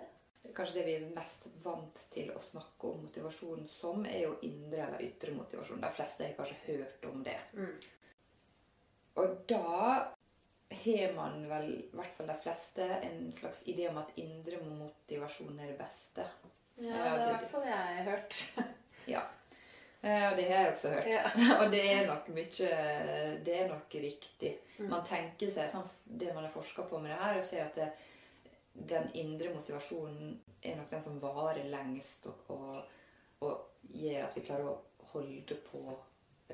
Kanskje 0.57 0.81
det 0.81 0.85
vi 0.87 0.95
er 0.97 1.09
mest 1.15 1.47
vant 1.65 1.99
til 2.15 2.31
å 2.33 2.43
snakke 2.43 2.89
om 2.89 3.03
motivasjon 3.05 3.67
som, 3.69 4.05
er 4.09 4.25
jo 4.25 4.37
indre 4.47 4.87
eller 4.87 5.03
ytre 5.05 5.35
motivasjon. 5.37 5.83
De 5.83 5.91
fleste 5.95 6.27
har 6.27 6.39
kanskje 6.39 6.63
hørt 6.67 7.05
om 7.11 7.21
det. 7.27 7.37
Mm. 7.59 7.75
Og 9.21 9.37
da 9.51 9.67
har 10.71 11.15
man 11.17 11.45
vel, 11.51 11.71
i 11.83 11.99
hvert 11.99 12.17
fall 12.17 12.31
de 12.31 12.39
fleste, 12.43 12.87
en 13.05 13.33
slags 13.37 13.63
idé 13.69 13.91
om 13.91 14.01
at 14.01 14.15
indre 14.23 14.63
motivasjon 14.65 15.59
er 15.59 15.75
det 15.75 15.79
beste. 15.83 16.27
Ja, 16.81 16.95
det 16.95 17.09
er 17.11 17.25
i 17.27 17.33
hvert 17.35 17.51
fall 17.53 17.67
jeg 17.69 17.77
har 17.77 18.07
hørt. 18.15 18.45
Eh, 20.03 20.31
Og 20.31 20.37
det 20.37 20.47
har 20.49 20.63
jeg 20.63 20.73
også 20.73 20.93
hørt. 20.95 21.09
Ja. 21.11 21.25
Og 21.61 21.73
det 21.73 21.83
er 21.93 22.07
nok 22.09 22.29
mye 22.33 22.71
Det 23.45 23.57
er 23.57 23.69
nok 23.69 23.95
riktig. 23.95 24.55
Mm. 24.79 24.89
Man 24.89 25.05
tenker 25.09 25.51
seg 25.53 25.69
sånn, 25.73 25.89
Det 26.05 26.35
man 26.35 26.47
har 26.47 26.55
forska 26.55 26.87
på 26.89 26.99
med 26.99 27.13
det 27.13 27.19
her, 27.21 27.37
og 27.41 27.45
ser 27.45 27.67
at 27.67 27.77
det, 27.77 27.91
den 28.95 29.11
indre 29.15 29.53
motivasjonen 29.55 30.39
er 30.63 30.77
nok 30.79 30.91
den 30.91 31.03
som 31.03 31.21
varer 31.21 31.67
lengst, 31.69 32.27
og, 32.27 32.55
og, 32.55 32.83
og 33.41 33.89
gjør 33.93 34.25
at 34.29 34.37
vi 34.37 34.45
klarer 34.47 34.71
å 34.71 34.79
holde 35.13 35.57
på 35.67 35.83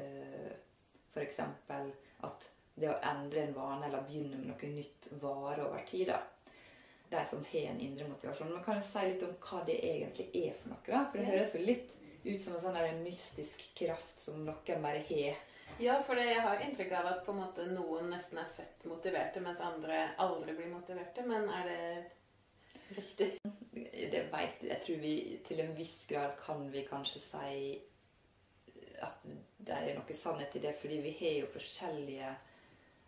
eh, 0.01 0.55
F.eks. 1.13 1.41
at 2.27 2.49
det 2.77 2.89
å 2.93 2.99
endre 3.09 3.47
en 3.47 3.55
vane 3.57 3.87
eller 3.87 4.05
begynne 4.09 4.37
med 4.37 4.51
noe 4.51 4.71
nytt 4.73 5.07
varer 5.23 5.65
over 5.65 5.85
tid. 5.89 6.11
da. 6.11 6.19
De 7.11 7.23
som 7.31 7.45
har 7.53 7.69
en 7.71 7.81
indre 7.81 8.09
motivasjon. 8.09 8.51
Men 8.53 8.65
kan 8.65 8.81
jeg 8.81 8.89
si 8.89 9.05
litt 9.07 9.23
om 9.25 9.37
hva 9.47 9.63
det 9.69 9.77
egentlig 9.87 10.27
er 10.43 10.57
for 10.59 10.73
noe? 10.75 10.83
da? 10.89 11.05
For 11.13 11.21
det 11.21 11.31
høres 11.31 11.55
jo 11.55 11.63
litt 11.63 11.93
ut 12.27 12.43
som 12.43 12.57
en 12.57 12.63
sånn 12.63 12.77
der 12.77 12.99
mystisk 13.01 13.63
kraft 13.79 14.21
som 14.21 14.43
noen 14.45 14.83
bare 14.83 15.05
har. 15.09 15.39
Ja, 15.79 15.99
for 16.07 16.17
jeg 16.17 16.41
har 16.41 16.63
inntrykk 16.65 16.93
av 16.97 17.09
at 17.11 17.25
på 17.27 17.35
en 17.35 17.43
måte 17.43 17.67
noen 17.69 18.09
nesten 18.09 18.41
er 18.41 18.53
født 18.57 18.87
motiverte, 18.89 19.43
mens 19.45 19.61
andre 19.61 20.07
aldri 20.23 20.55
blir 20.57 20.71
motiverte. 20.73 21.25
Men 21.29 21.51
er 21.53 21.69
det 21.69 22.97
riktig? 22.97 23.29
Det 23.75 24.23
vet 24.33 24.63
jeg. 24.63 24.71
Jeg 24.71 24.81
tror 24.87 25.03
vi 25.03 25.17
til 25.45 25.61
en 25.61 25.75
viss 25.77 25.99
grad 26.09 26.39
kan 26.41 26.65
vi 26.73 26.87
kanskje 26.89 27.21
si 27.21 27.59
at 29.05 29.27
det 29.59 29.75
er 29.77 29.99
noe 29.99 30.17
sannhet 30.17 30.57
i 30.57 30.63
det, 30.65 30.73
fordi 30.81 31.03
vi 31.05 31.13
har 31.19 31.35
jo 31.43 31.51
forskjellige 31.53 32.31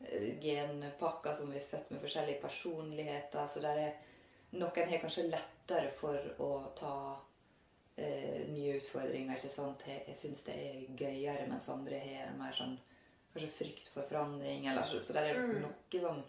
eh, 0.05 0.29
genpakker 0.43 1.39
som 1.39 1.53
vi 1.53 1.61
er 1.63 1.71
født 1.71 1.95
med 1.95 2.05
forskjellige 2.05 2.43
personligheter. 2.43 3.49
Så 3.49 3.63
noen 3.65 4.93
har 4.93 5.01
kanskje 5.01 5.31
lettere 5.31 5.95
for 5.97 6.45
å 6.45 6.51
ta 6.77 6.95
eh, 7.99 8.45
nye 8.49 8.77
utfordringer. 8.79 9.37
ikke 9.37 9.51
sant? 9.53 9.83
Jeg, 9.87 10.17
syns 10.17 10.45
det 10.47 10.55
er 10.55 10.97
gøyere, 10.99 11.49
mens 11.51 11.69
andre 11.73 11.99
har 12.05 12.33
mer 12.39 12.55
sånn 12.57 12.77
kanskje 13.35 13.51
frykt 13.59 13.91
for 13.95 14.07
forandring. 14.09 14.67
Eller, 14.71 14.87
så, 14.89 15.01
så 15.05 15.13
der 15.17 15.33
er 15.33 15.43
Mm. 15.43 15.61
noen 15.67 16.03
sånn 16.07 16.23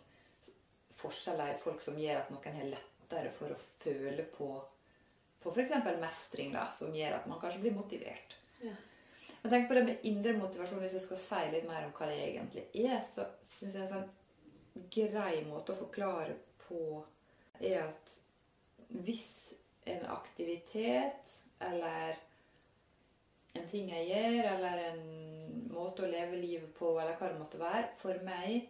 forskjeller 0.99 1.53
i 1.55 1.59
folk 1.63 1.81
som 1.81 1.97
gjør 1.99 2.19
at 2.23 2.29
noen 2.33 2.57
har 2.59 2.67
lettere 2.73 3.31
for 3.31 3.53
å 3.55 3.59
føle 3.83 4.25
på 4.35 4.49
på 5.39 5.53
f.eks. 5.55 5.71
mestring, 6.01 6.49
da, 6.51 6.65
som 6.75 6.91
gjør 6.91 7.13
at 7.15 7.27
man 7.31 7.39
kanskje 7.39 7.61
blir 7.63 7.71
motivert. 7.71 8.33
Ja. 8.59 8.73
Men 9.41 9.51
tenk 9.53 9.69
på 9.69 9.77
det 9.77 9.83
med 9.87 10.01
indre 10.03 10.33
motivasjon. 10.35 10.81
Hvis 10.83 10.97
jeg 10.97 11.05
skal 11.05 11.17
si 11.23 11.43
litt 11.53 11.67
mer 11.69 11.85
om 11.87 11.93
hva 11.95 12.09
det 12.09 12.17
egentlig 12.25 12.65
er, 12.75 12.99
så 13.15 13.23
syns 13.53 13.77
jeg 13.77 13.85
en 13.85 13.93
sånn 13.93 14.09
grei 14.91 15.45
måte 15.47 15.71
å 15.71 15.79
forklare 15.79 16.35
på 16.65 17.05
er 17.61 17.85
at 17.85 18.11
hvis 19.07 19.29
en 19.87 20.03
aktivitet 20.11 21.31
eller 21.59 22.17
en 23.57 23.67
ting 23.67 23.89
jeg 23.91 24.07
gjør, 24.09 24.49
eller 24.53 24.83
en 24.89 25.01
måte 25.73 26.05
å 26.05 26.11
leve 26.11 26.39
livet 26.39 26.71
på, 26.77 26.93
eller 26.99 27.17
hva 27.17 27.31
det 27.31 27.39
måtte 27.39 27.61
være, 27.61 27.87
for 28.01 28.19
meg 28.25 28.69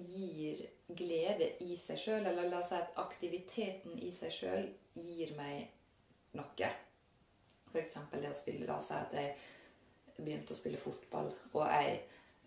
gir 0.00 0.62
glede 0.96 1.52
i 1.64 1.76
seg 1.78 1.98
sjøl, 2.00 2.26
eller 2.26 2.48
la 2.48 2.60
oss 2.60 2.70
si 2.72 2.78
at 2.78 2.96
aktiviteten 3.00 3.98
i 4.02 4.10
seg 4.14 4.34
sjøl 4.34 4.68
gir 4.96 5.34
meg 5.38 5.70
noe. 6.38 6.70
F.eks. 7.70 7.98
det 8.12 8.30
å 8.30 8.38
spille 8.38 8.66
La 8.66 8.80
oss 8.80 8.90
si 8.90 8.96
at 8.96 9.14
jeg 9.14 9.36
begynte 10.20 10.54
å 10.54 10.58
spille 10.58 10.80
fotball, 10.80 11.30
og 11.54 11.64
jeg 11.66 12.00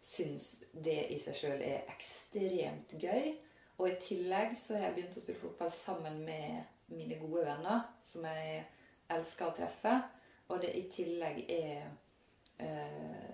syns 0.04 0.50
det 0.74 1.00
i 1.16 1.20
seg 1.24 1.38
sjøl 1.40 1.64
er 1.64 1.88
ekstremt 1.94 2.96
gøy. 3.00 3.34
Og 3.80 3.88
i 3.90 3.98
tillegg 4.04 4.54
så 4.60 4.76
har 4.78 4.90
jeg 4.90 4.98
begynt 4.98 5.18
å 5.18 5.24
spille 5.24 5.42
fotball 5.42 5.72
sammen 5.74 6.20
med 6.28 6.92
mine 6.94 7.18
gode 7.22 7.46
venner, 7.48 7.88
som 8.06 8.28
jeg 8.28 8.66
elsker 9.12 9.50
å 9.50 9.56
treffe. 9.58 9.96
Og 10.52 10.62
det 10.62 10.74
i 10.78 10.84
tillegg 10.92 11.44
er 11.52 11.86
eh, 12.62 13.30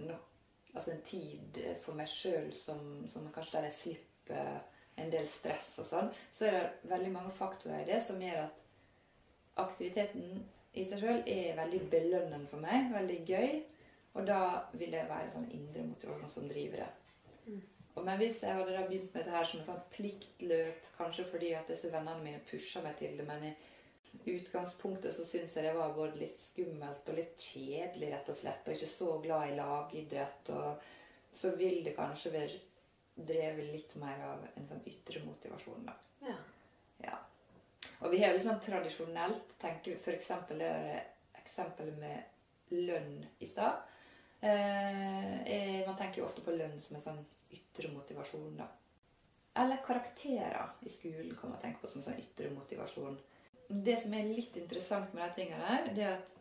nok, 0.00 0.28
altså 0.74 0.94
en 0.94 1.04
tid 1.06 1.60
for 1.84 1.98
meg 1.98 2.10
sjøl 2.10 2.52
som, 2.64 2.80
som, 3.12 3.28
kanskje 3.34 3.58
der 3.58 3.68
jeg 3.70 3.78
slipper 3.80 4.62
en 5.00 5.12
del 5.12 5.28
stress 5.28 5.72
og 5.80 5.88
sånn, 5.88 6.10
så 6.36 6.46
er 6.48 6.56
det 6.56 6.90
veldig 6.90 7.12
mange 7.14 7.32
faktorer 7.36 7.82
i 7.82 7.88
det 7.88 8.02
som 8.04 8.20
gjør 8.20 8.44
at 8.44 8.58
aktiviteten 9.62 10.42
i 10.72 10.84
seg 10.88 11.00
sjøl 11.00 11.22
er 11.28 11.56
veldig 11.56 11.82
belønnende 11.92 12.48
for 12.48 12.62
meg. 12.62 12.92
Veldig 12.94 13.20
gøy. 13.28 13.60
Og 14.12 14.26
da 14.28 14.40
vil 14.76 14.92
det 14.92 15.06
være 15.08 15.32
sånn 15.32 15.48
indre 15.56 15.84
motivasjon 15.88 16.32
som 16.32 16.48
driver 16.48 16.84
det. 16.84 16.90
Mm. 17.46 17.60
Men 18.04 18.18
hvis 18.20 18.40
jeg 18.44 18.56
hadde 18.56 18.72
da 18.72 18.84
begynt 18.86 19.12
med 19.12 19.20
dette 19.20 19.34
her 19.34 19.48
som 19.48 19.60
et 19.60 19.68
sånn 19.68 19.84
pliktløp, 19.92 20.88
kanskje 20.96 21.26
fordi 21.28 21.52
at 21.56 21.68
disse 21.68 21.90
vennene 21.92 22.24
mine 22.24 22.40
pusha 22.48 22.82
meg 22.84 22.96
til 23.00 23.18
det, 23.18 23.26
men 23.28 23.44
i 23.50 23.52
utgangspunktet 24.24 25.14
så 25.16 25.24
syns 25.26 25.56
jeg 25.56 25.66
det 25.66 25.76
var 25.76 25.94
både 25.96 26.20
litt 26.20 26.40
skummelt 26.40 27.08
og 27.08 27.18
litt 27.18 27.36
kjedelig, 27.40 28.10
rett 28.12 28.28
og 28.30 28.38
slett, 28.38 28.66
og 28.66 28.76
ikke 28.76 28.90
så 28.90 29.14
glad 29.24 29.50
i 29.50 29.56
lagidrett, 29.56 30.52
og 30.54 31.36
så 31.36 31.54
vil 31.56 31.80
det 31.86 31.96
kanskje 31.96 32.34
være 32.34 32.60
drevet 33.14 33.70
litt 33.72 33.94
mer 34.00 34.20
av 34.28 34.44
en 34.56 34.68
sånn 34.68 34.84
ytre 34.88 35.22
motivasjon, 35.24 35.88
da. 35.88 35.96
Ja. 36.24 36.36
ja. 37.04 37.16
Og 38.02 38.12
vi 38.12 38.22
har 38.22 38.38
sånn 38.42 38.60
tradisjonelt 38.62 39.56
tenker 39.62 39.98
f.eks. 39.98 40.30
det 40.50 40.60
der 40.60 41.02
eksempelet 41.42 41.98
med 42.00 42.78
lønn 42.86 43.18
i 43.38 43.48
stad. 43.48 43.82
Eh, 44.42 45.82
man 45.86 45.98
tenker 45.98 46.22
jo 46.22 46.28
ofte 46.28 46.44
på 46.44 46.54
lønn 46.56 46.80
som 46.82 46.96
en 46.98 47.04
sånn 47.04 47.20
ytre 47.52 47.92
motivasjon, 47.92 48.56
da. 48.58 48.68
Eller 49.60 49.82
karakterer 49.84 50.72
i 50.80 50.88
skolen 50.88 51.36
kan 51.36 51.52
man 51.52 51.60
tenke 51.60 51.82
på 51.82 51.90
som 51.90 52.00
en 52.00 52.08
sånn 52.08 52.22
ytre 52.22 52.48
motivasjon. 52.54 53.18
Det 53.72 53.96
som 54.02 54.14
er 54.14 54.28
litt 54.28 54.56
interessant 54.60 55.14
med 55.16 55.24
de 55.24 55.40
tingene 55.40 55.64
her, 55.64 55.90
det 55.96 56.04
er 56.04 56.16
at 56.18 56.32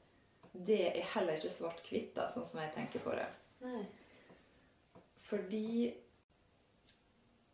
det 0.52 0.80
er 0.90 1.12
heller 1.14 1.38
ikke 1.40 1.54
svart-hvitt, 1.56 2.18
sånn 2.34 2.48
som 2.48 2.60
jeg 2.60 2.74
tenker 2.76 3.04
på 3.06 3.14
det. 3.16 3.28
Nei. 3.64 3.84
Fordi 5.30 5.94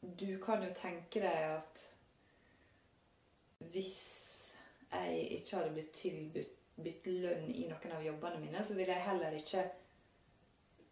du 0.01 0.39
kan 0.41 0.63
jo 0.65 0.71
tenke 0.73 1.21
deg 1.21 1.43
at 1.59 1.83
hvis 3.73 3.99
jeg 4.91 5.27
ikke 5.37 5.59
hadde 5.59 5.73
blitt 5.75 5.93
tilbudt 5.97 7.09
lønn 7.11 7.49
i 7.51 7.67
noen 7.69 7.93
av 7.93 8.05
jobbene 8.05 8.41
mine, 8.41 8.63
så 8.65 8.77
ville 8.77 8.93
jeg 8.93 9.07
heller 9.11 9.37
ikke 9.37 9.65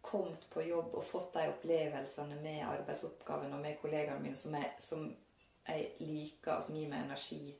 kommet 0.05 0.45
på 0.53 0.61
jobb 0.65 0.93
og 0.93 1.05
fått 1.09 1.33
de 1.33 1.49
opplevelsene 1.49 2.37
med 2.43 2.61
arbeidsoppgavene 2.67 3.57
og 3.57 3.63
med 3.63 3.79
kollegaene 3.81 4.21
mine 4.21 4.37
som 4.37 4.53
jeg, 4.57 4.73
som 4.81 5.07
jeg 5.65 5.87
liker, 6.03 6.59
og 6.59 6.67
som 6.67 6.77
gir 6.77 6.91
meg 6.91 7.07
energi. 7.07 7.55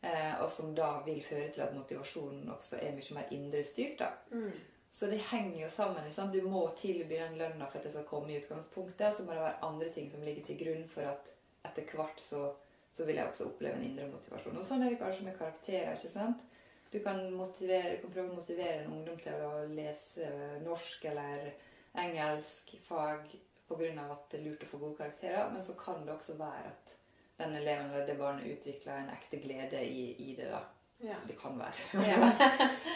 Eh, 0.00 0.34
og 0.42 0.50
som 0.50 0.74
da 0.78 1.00
vil 1.06 1.22
føre 1.26 1.48
til 1.50 1.64
at 1.64 1.74
motivasjonen 1.74 2.50
også 2.54 2.78
er 2.78 2.94
mye 2.94 3.16
mer 3.16 3.32
indre 3.34 3.64
styrt. 3.66 4.04
Mm. 4.30 4.52
Så 4.98 5.06
det 5.06 5.18
henger 5.30 5.62
jo 5.62 5.70
sammen. 5.70 6.04
Liksom. 6.04 6.30
Du 6.32 6.48
må 6.48 6.68
tilby 6.78 7.18
den 7.18 7.38
lønna 7.38 7.66
for 7.66 7.78
at 7.78 7.84
det 7.86 7.92
skal 7.92 8.06
komme 8.06 8.32
i 8.32 8.38
utgangspunktet. 8.38 9.06
Og 9.06 9.12
så 9.16 9.26
må 9.26 9.34
det 9.34 9.44
være 9.44 9.64
andre 9.70 9.90
ting 9.94 10.10
som 10.10 10.22
ligger 10.26 10.46
til 10.46 10.58
grunn 10.62 10.88
for 10.90 11.10
at 11.12 11.32
etter 11.68 11.94
hvert 11.94 12.22
så, 12.22 12.52
så 12.96 13.04
vil 13.04 13.18
jeg 13.18 13.26
også 13.26 13.46
oppleve 13.50 13.78
en 13.78 13.88
indre 13.90 14.08
motivasjon. 14.10 14.58
Og 14.58 14.66
sånn 14.66 14.82
er 14.82 14.94
det 14.94 15.00
kanskje 15.02 15.26
med 15.26 15.38
karakterer. 15.38 15.96
ikke 15.96 16.14
sant? 16.14 16.46
Du 16.92 16.98
kan, 17.04 17.18
motivere, 17.36 17.98
kan 18.00 18.12
prøve 18.14 18.32
å 18.32 18.38
motivere 18.38 18.84
en 18.84 18.94
ungdom 18.96 19.18
til 19.20 19.42
å 19.44 19.66
lese 19.68 20.30
norsk 20.64 21.04
eller 21.10 21.50
engelsk 21.98 22.78
fag 22.86 23.34
pga. 23.68 24.04
at 24.10 24.30
det 24.30 24.38
er 24.38 24.44
lurt 24.46 24.64
å 24.64 24.70
få 24.70 24.80
gode 24.80 24.96
karakterer, 24.96 25.50
men 25.52 25.64
så 25.64 25.74
kan 25.76 26.06
det 26.06 26.14
også 26.14 26.38
være 26.38 26.70
at 26.70 26.97
den 27.38 27.54
eleven 27.56 27.90
eller 27.90 28.06
det 28.06 28.18
barnet 28.18 28.46
utvikler 28.46 28.96
en 28.98 29.10
ekte 29.14 29.38
glede 29.42 29.84
i, 29.84 30.30
i 30.30 30.34
det. 30.36 30.50
da. 30.50 30.60
Ja. 30.98 31.14
Det 31.28 31.36
kan 31.38 31.58
være. 31.58 32.06
Ja. 32.08 32.30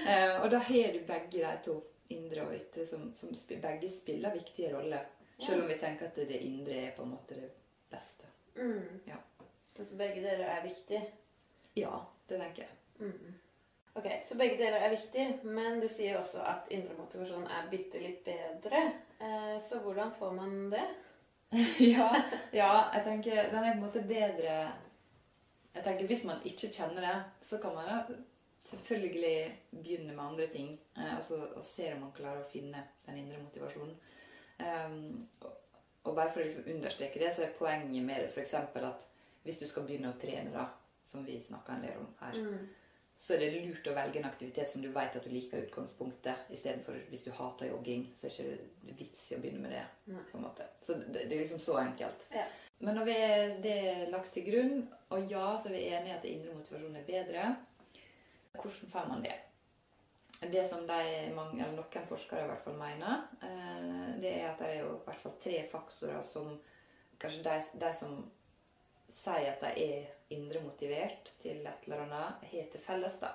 Eh, 0.03 0.43
og 0.43 0.51
da 0.51 0.59
har 0.59 0.93
du 0.93 1.05
begge 1.07 1.39
de 1.39 1.51
to, 1.65 1.77
indre 2.11 2.43
og 2.43 2.55
ytre, 2.57 2.83
som, 2.87 3.05
som 3.15 3.31
begge 3.49 3.91
spiller 3.91 4.35
viktige 4.35 4.73
roller. 4.75 5.05
Selv 5.39 5.63
om 5.63 5.69
vi 5.69 5.77
tenker 5.79 6.09
at 6.09 6.17
det 6.17 6.41
indre 6.43 6.75
er 6.75 6.91
på 6.97 7.05
en 7.07 7.13
måte 7.15 7.37
det 7.39 7.51
beste. 7.91 8.27
Mm. 8.57 8.99
Ja. 9.07 9.21
Så 9.77 9.97
begge 9.97 10.19
deler 10.25 10.45
er 10.51 10.67
viktig? 10.67 11.01
Ja, 11.79 12.01
det 12.29 12.41
tenker 12.43 12.65
jeg. 12.65 12.75
Mm. 12.99 13.39
Ok, 13.95 14.07
Så 14.29 14.35
begge 14.35 14.57
deler 14.57 14.83
er 14.83 14.91
viktig, 14.91 15.39
men 15.45 15.81
du 15.81 15.89
sier 15.89 16.19
også 16.19 16.43
at 16.43 16.71
indre 16.75 16.99
motivasjon 16.99 17.47
er 17.47 17.71
bitte 17.71 18.03
litt 18.03 18.25
bedre. 18.25 18.83
Eh, 19.21 19.57
så 19.69 19.79
hvordan 19.85 20.13
får 20.19 20.33
man 20.33 20.71
det? 20.73 20.85
ja, 21.95 22.09
ja, 22.53 22.71
jeg 22.95 23.05
tenker 23.05 23.51
den 23.53 23.65
er 23.65 23.73
på 23.73 23.77
en 23.77 23.85
måte 23.85 24.03
bedre 24.09 24.55
Jeg 25.75 25.85
tenker 25.85 26.07
Hvis 26.07 26.25
man 26.25 26.45
ikke 26.49 26.71
kjenner 26.73 27.05
det, 27.05 27.17
så 27.49 27.59
kan 27.59 27.75
man 27.75 27.89
da 27.89 28.17
selvfølgelig 28.69 29.59
begynne 29.71 30.15
med 30.15 30.25
andre 30.25 30.47
ting. 30.53 30.81
Eh, 30.97 31.17
altså, 31.17 31.47
og 31.57 31.65
se 31.65 31.91
om 31.95 32.05
man 32.07 32.13
klarer 32.17 32.43
å 32.45 32.51
finne 32.53 32.83
den 33.07 33.19
indre 33.23 33.41
motivasjonen. 33.43 33.97
Um, 34.61 35.29
og, 35.41 35.51
og, 36.05 36.15
bare 36.15 36.29
for 36.31 36.41
å 36.41 36.45
liksom 36.45 36.69
understreke 36.75 37.21
det, 37.21 37.33
så 37.35 37.47
er 37.47 37.57
poenget 37.57 38.05
med 38.05 38.21
det 38.21 38.29
f.eks. 38.31 38.55
at 38.55 39.09
hvis 39.43 39.59
du 39.59 39.67
skal 39.67 39.89
begynne 39.89 40.13
å 40.13 40.21
trene, 40.21 40.53
da, 40.53 40.69
som 41.09 41.25
vi 41.27 41.41
snakka 41.43 41.75
en 41.75 41.89
del 41.89 41.99
om 42.05 42.13
her, 42.21 42.39
mm 42.39 42.69
så 43.23 43.37
er 43.37 43.45
det 43.45 43.61
lurt 43.63 43.87
å 43.87 43.95
velge 43.95 44.19
en 44.19 44.27
aktivitet 44.27 44.71
som 44.73 44.83
du 44.83 44.89
vet 44.91 45.15
at 45.15 45.23
du 45.23 45.31
liker 45.31 45.61
i 45.61 45.67
utgangspunktet, 45.69 46.49
istedenfor 46.51 46.97
hvis 47.13 47.23
du 47.23 47.31
hater 47.37 47.69
jogging, 47.71 48.09
så 48.19 48.27
er 48.27 48.33
det 48.35 48.57
ikke 48.57 48.97
vits 48.99 49.21
i 49.31 49.37
å 49.37 49.39
begynne 49.45 49.63
med 49.63 49.77
det. 49.77 49.85
Nei. 50.11 50.25
på 50.33 50.41
en 50.41 50.47
måte. 50.49 50.67
Så 50.83 50.97
det, 50.99 51.29
det 51.31 51.37
er 51.37 51.45
liksom 51.45 51.63
så 51.63 51.77
enkelt. 51.85 52.27
Ja. 52.35 52.49
Men 52.83 52.99
når 52.99 53.07
vi 53.07 53.15
er 53.15 53.55
det 53.63 53.79
lagt 54.11 54.33
til 54.35 54.49
grunn, 54.49 54.83
og 55.15 55.31
ja, 55.31 55.45
så 55.55 55.71
er 55.71 55.77
vi 55.77 55.85
enige 55.93 56.17
at 56.17 56.27
indre 56.27 56.57
motivasjonen 56.57 56.99
er 56.99 57.07
bedre, 57.07 57.45
hvordan 58.57 58.91
får 58.97 59.09
man 59.13 59.23
det? 59.23 59.39
Det 60.43 60.65
som 60.67 60.83
de, 60.89 61.03
mange, 61.37 61.63
eller 61.63 61.79
noen 61.79 62.09
forskere 62.09 62.43
i 62.43 62.49
hvert 62.51 62.65
fall 62.65 62.75
mener, 62.81 63.29
eh, 63.47 64.09
det 64.19 64.33
er 64.41 64.49
at 64.51 64.59
det 64.59 64.73
er 64.73 64.81
jo 64.81 64.97
i 64.97 65.05
hvert 65.07 65.23
fall 65.23 65.39
tre 65.45 65.63
faktorer 65.71 66.27
som 66.27 66.57
kanskje 67.23 67.45
de, 67.47 67.55
de 67.87 67.93
som 67.95 68.19
sier 69.15 69.53
at 69.53 69.63
de 69.63 69.87
er 69.87 70.11
indre 70.35 70.63
motivert 70.65 71.33
til 71.43 71.65
et 71.67 71.87
eller 71.87 72.05
annet, 72.07 72.47
har 72.53 72.71
til 72.73 72.85
felles. 72.85 73.19
da. 73.21 73.33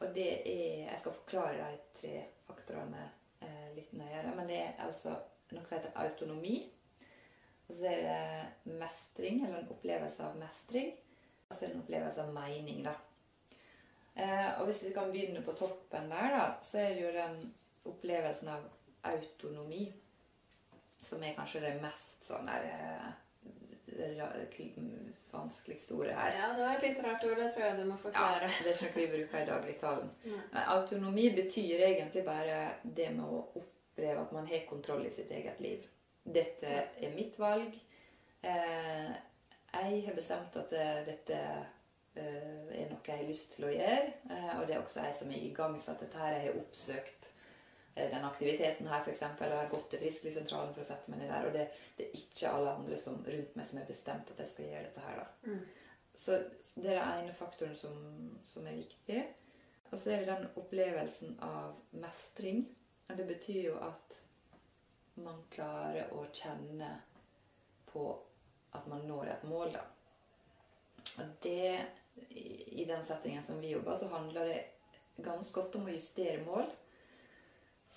Og 0.00 0.14
det 0.14 0.30
er 0.40 0.90
Jeg 0.90 1.00
skal 1.00 1.12
forklare 1.12 1.70
de 1.72 1.78
tre 2.00 2.24
faktorene 2.46 3.08
eh, 3.40 3.68
litt 3.76 3.92
nøyere. 3.92 4.34
Men 4.36 4.48
det 4.48 4.60
er 4.60 4.84
altså 4.86 5.16
noe 5.52 5.64
som 5.64 5.78
heter 5.78 5.96
autonomi. 6.02 6.58
Og 7.68 7.74
så 7.74 7.88
er 7.88 8.02
det 8.04 8.74
mestring, 8.76 9.44
eller 9.44 9.62
en 9.62 9.72
opplevelse 9.72 10.24
av 10.24 10.36
mestring. 10.36 10.92
Og 11.48 11.56
så 11.56 11.64
er 11.64 11.68
det 11.68 11.74
en 11.76 11.84
opplevelse 11.84 12.22
av 12.22 12.32
mening, 12.34 12.84
da. 12.84 12.94
Eh, 14.14 14.60
og 14.60 14.68
hvis 14.68 14.84
vi 14.84 14.92
kan 14.94 15.10
begynne 15.10 15.42
på 15.42 15.56
toppen 15.58 16.10
der, 16.12 16.30
da, 16.36 16.44
så 16.62 16.78
er 16.78 16.94
det 16.94 17.02
jo 17.02 17.14
den 17.16 17.54
opplevelsen 17.84 18.48
av 18.48 18.68
autonomi 19.04 19.88
som 21.04 21.22
er 21.22 21.34
kanskje 21.36 21.60
det 21.64 21.74
mest 21.82 22.24
sånn 22.24 22.48
der 22.48 22.68
eh, 22.70 23.08
vanskeligste 25.34 25.94
ordet 25.94 26.14
her. 26.18 26.36
Ja, 26.38 26.48
det 26.54 26.64
var 26.64 26.76
et 26.76 26.86
litt 26.86 27.02
rart 27.04 27.26
ord. 27.28 27.40
Det 27.40 27.50
tror 27.54 27.66
jeg 27.66 27.78
du 27.78 27.84
må 27.88 27.98
forklare. 28.00 28.48
Ja, 28.48 28.64
det 28.66 28.76
skal 28.76 28.90
ikke 28.90 29.00
vi 29.02 29.10
bruker 29.16 29.42
i 29.42 29.48
dagligtalen. 29.50 30.10
Ja. 30.30 30.64
Autonomi 30.76 31.28
betyr 31.36 31.84
egentlig 31.88 32.24
bare 32.26 32.58
det 32.82 33.10
med 33.16 33.24
å 33.26 33.42
oppleve 33.60 34.24
at 34.24 34.32
man 34.36 34.48
har 34.50 34.66
kontroll 34.70 35.06
i 35.06 35.12
sitt 35.14 35.30
eget 35.34 35.60
liv. 35.64 35.84
Dette 36.24 36.72
er 36.96 37.14
mitt 37.16 37.38
valg. 37.38 37.76
Eh, 38.44 39.12
jeg 39.74 40.02
har 40.06 40.16
bestemt 40.16 40.56
at 40.56 40.72
eh, 40.72 41.02
dette 41.08 41.38
eh, 42.14 42.64
er 42.70 42.90
noe 42.90 43.02
jeg 43.04 43.18
har 43.20 43.28
lyst 43.28 43.56
til 43.56 43.68
å 43.68 43.74
gjøre. 43.74 44.10
Og 44.58 44.66
det 44.68 44.78
er 44.78 44.82
også 44.82 45.04
jeg 45.04 45.20
som 45.20 45.32
har 45.34 45.46
igangsatt 45.50 46.02
dette 46.06 46.20
her. 46.20 46.38
Jeg 46.38 46.48
har 46.48 46.60
oppsøkt 46.62 47.33
Eh, 47.33 47.33
den 47.94 48.24
aktiviteten 48.24 48.88
her, 48.90 49.00
f.eks. 49.00 49.22
Eller 49.22 49.56
har 49.56 49.70
gått 49.70 49.90
til 49.92 50.02
Frisklivssentralen 50.02 50.74
for 50.74 50.82
å 50.82 50.88
sette 50.88 51.12
meg 51.12 51.22
ned 51.22 51.30
der. 51.30 51.46
Og 51.48 51.54
det, 51.54 51.68
det, 51.98 52.08
er 52.08 52.18
ikke 52.18 52.50
alle 52.50 52.74
andre 52.74 52.98
som, 52.98 53.20
rundt 53.22 53.56
meg 53.58 53.68
som 53.70 53.80
har 53.80 53.88
bestemt 53.90 54.32
at 54.34 54.42
jeg 54.42 54.52
skal 54.52 54.70
gjøre 54.70 54.88
dette 54.88 55.06
her. 55.06 55.22
da. 55.22 55.52
Mm. 55.52 55.64
Så 56.24 56.38
det 56.74 56.90
er 56.90 56.98
den 56.98 57.24
ene 57.24 57.36
faktoren 57.38 57.76
som, 57.78 57.96
som 58.50 58.66
er 58.66 58.80
viktig. 58.80 59.22
Og 59.90 59.98
så 59.98 60.10
er 60.10 60.22
det 60.24 60.32
den 60.32 60.46
opplevelsen 60.58 61.36
av 61.46 61.74
mestring. 62.02 62.64
Det 63.06 63.26
betyr 63.28 63.60
jo 63.68 63.78
at 63.84 64.18
man 65.22 65.44
klarer 65.54 66.10
å 66.16 66.24
kjenne 66.34 66.88
på 67.92 68.08
at 68.74 68.86
man 68.90 69.04
når 69.06 69.36
et 69.36 69.44
mål, 69.46 69.76
da. 69.76 69.84
Og 71.22 71.34
det, 71.44 71.84
i 72.74 72.86
den 72.88 73.04
settingen 73.06 73.44
som 73.46 73.60
vi 73.62 73.70
jobber, 73.70 73.98
så 74.00 74.08
handler 74.10 74.50
det 74.50 75.22
ganske 75.22 75.60
ofte 75.60 75.78
om 75.78 75.86
å 75.86 75.94
justere 75.94 76.42
mål. 76.42 76.66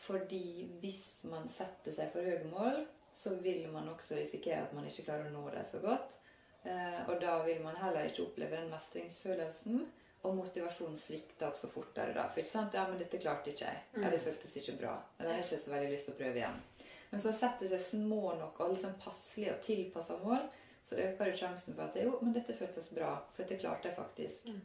Fordi 0.08 0.68
hvis 0.82 1.04
man 1.28 1.50
setter 1.52 1.92
seg 1.92 2.14
for 2.14 2.24
høye 2.24 2.48
mål, 2.48 2.86
så 3.18 3.34
vil 3.44 3.66
man 3.74 3.90
også 3.92 4.16
risikere 4.16 4.64
at 4.64 4.74
man 4.78 4.88
ikke 4.88 5.08
klarer 5.10 5.28
å 5.28 5.34
nå 5.34 5.44
dem 5.52 5.66
så 5.68 5.82
godt. 5.84 6.16
Eh, 6.64 7.00
og 7.10 7.18
da 7.22 7.40
vil 7.46 7.60
man 7.64 7.80
heller 7.82 8.08
ikke 8.08 8.28
oppleve 8.28 8.60
den 8.60 8.70
mestringsfølelsen. 8.72 9.82
Og 10.26 10.36
motivasjonen 10.36 10.98
svikter 11.00 11.52
også 11.52 11.70
fortere 11.72 12.16
da. 12.16 12.28
For 12.32 12.42
ikke 12.42 12.52
sant? 12.54 12.76
Ja, 12.78 12.88
men 12.90 13.00
dette 13.02 13.20
klarte 13.22 13.52
ikke 13.52 13.68
jeg. 13.68 13.84
Ja, 13.98 14.12
det 14.12 14.22
føltes 14.24 14.56
ikke 14.60 14.78
bra. 14.82 14.96
Jeg 15.20 15.30
har 15.30 15.44
ikke 15.44 15.60
så 15.64 15.74
veldig 15.74 15.92
lyst 15.94 16.10
til 16.10 16.16
å 16.16 16.22
prøve 16.22 16.42
igjen. 16.42 16.64
Men 17.12 17.24
så 17.24 17.34
setter 17.36 17.70
seg 17.72 17.84
små 17.84 18.24
nok 18.40 18.58
og 18.64 18.74
liksom 18.74 18.96
passelige 19.02 19.54
og 19.54 19.62
tilpassa 19.64 20.18
mål, 20.24 20.48
så 20.88 20.98
øker 21.04 21.30
jo 21.30 21.38
sjansen 21.40 21.76
for 21.76 21.86
at 21.86 22.00
jo, 22.00 22.18
men 22.22 22.34
dette 22.36 22.56
føltes 22.56 22.90
bra. 22.96 23.14
For 23.36 23.44
dette 23.44 23.62
klarte 23.62 23.90
jeg 23.90 23.98
faktisk. 23.98 24.50
Mm. 24.52 24.60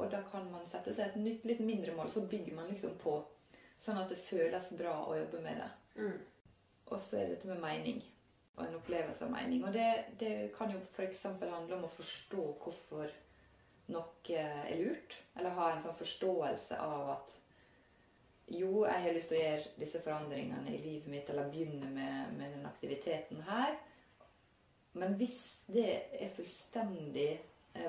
Og 0.00 0.10
da 0.12 0.22
kan 0.28 0.48
man 0.52 0.68
sette 0.68 0.94
seg 0.96 1.10
et 1.10 1.20
nytt, 1.20 1.46
litt 1.48 1.60
mindre 1.64 1.94
mål. 1.96 2.10
Så 2.12 2.24
bygger 2.28 2.56
man 2.56 2.70
liksom 2.72 2.96
på. 3.00 3.18
Sånn 3.82 3.98
at 3.98 4.12
det 4.12 4.20
føles 4.22 4.70
bra 4.78 4.94
å 5.08 5.16
jobbe 5.18 5.42
med 5.42 5.58
det. 5.58 5.70
Mm. 5.98 6.18
Og 6.92 6.98
så 7.02 7.18
er 7.18 7.26
det 7.26 7.36
dette 7.36 7.50
med 7.50 7.62
mening. 7.64 8.00
Og 8.56 8.64
en 8.66 8.78
opplevelse 8.78 9.26
av 9.26 9.32
mening. 9.32 9.64
Og 9.66 9.74
det, 9.74 9.88
det 10.20 10.32
kan 10.56 10.70
jo 10.70 10.80
f.eks. 10.92 11.24
handle 11.40 11.78
om 11.78 11.86
å 11.88 11.94
forstå 11.96 12.46
hvorfor 12.62 13.12
noe 13.92 14.38
er 14.38 14.76
lurt. 14.78 15.16
Eller 15.34 15.56
ha 15.56 15.72
en 15.72 15.82
sånn 15.84 15.98
forståelse 15.98 16.78
av 16.78 17.14
at 17.16 17.38
jo, 18.52 18.84
jeg 18.84 19.04
har 19.06 19.14
lyst 19.16 19.30
til 19.30 19.38
å 19.38 19.42
gjøre 19.42 19.70
disse 19.80 20.00
forandringene 20.04 20.74
i 20.74 20.80
livet 20.82 21.08
mitt, 21.08 21.30
eller 21.30 21.48
begynne 21.48 21.88
med, 21.94 22.34
med 22.36 22.52
den 22.56 22.66
aktiviteten 22.68 23.40
her. 23.46 23.78
Men 24.98 25.16
hvis 25.16 25.38
det 25.72 25.88
er 26.12 26.34
fullstendig 26.36 27.30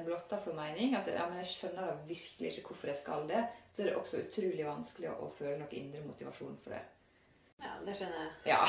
blotta 0.05 0.37
for 0.39 0.55
mening, 0.55 0.95
at 0.95 1.07
ja, 1.11 1.25
men 1.29 1.41
jeg 1.41 1.49
skjønner 1.51 1.87
da 1.89 1.95
virkelig 2.07 2.51
ikke 2.53 2.69
hvorfor 2.71 2.87
jeg 2.91 2.99
skal 3.01 3.27
det, 3.27 3.41
så 3.73 3.81
er 3.81 3.89
det 3.89 3.95
også 3.99 4.21
utrolig 4.23 4.65
vanskelig 4.67 5.09
å, 5.11 5.15
å 5.25 5.31
føle 5.35 5.57
noe 5.59 5.75
indre 5.79 6.03
motivasjon 6.05 6.55
for 6.63 6.75
det. 6.75 6.81
Ja, 7.63 7.73
det 7.85 7.95
skjønner 7.95 8.23
jeg. 8.23 8.31
Ja. 8.53 8.61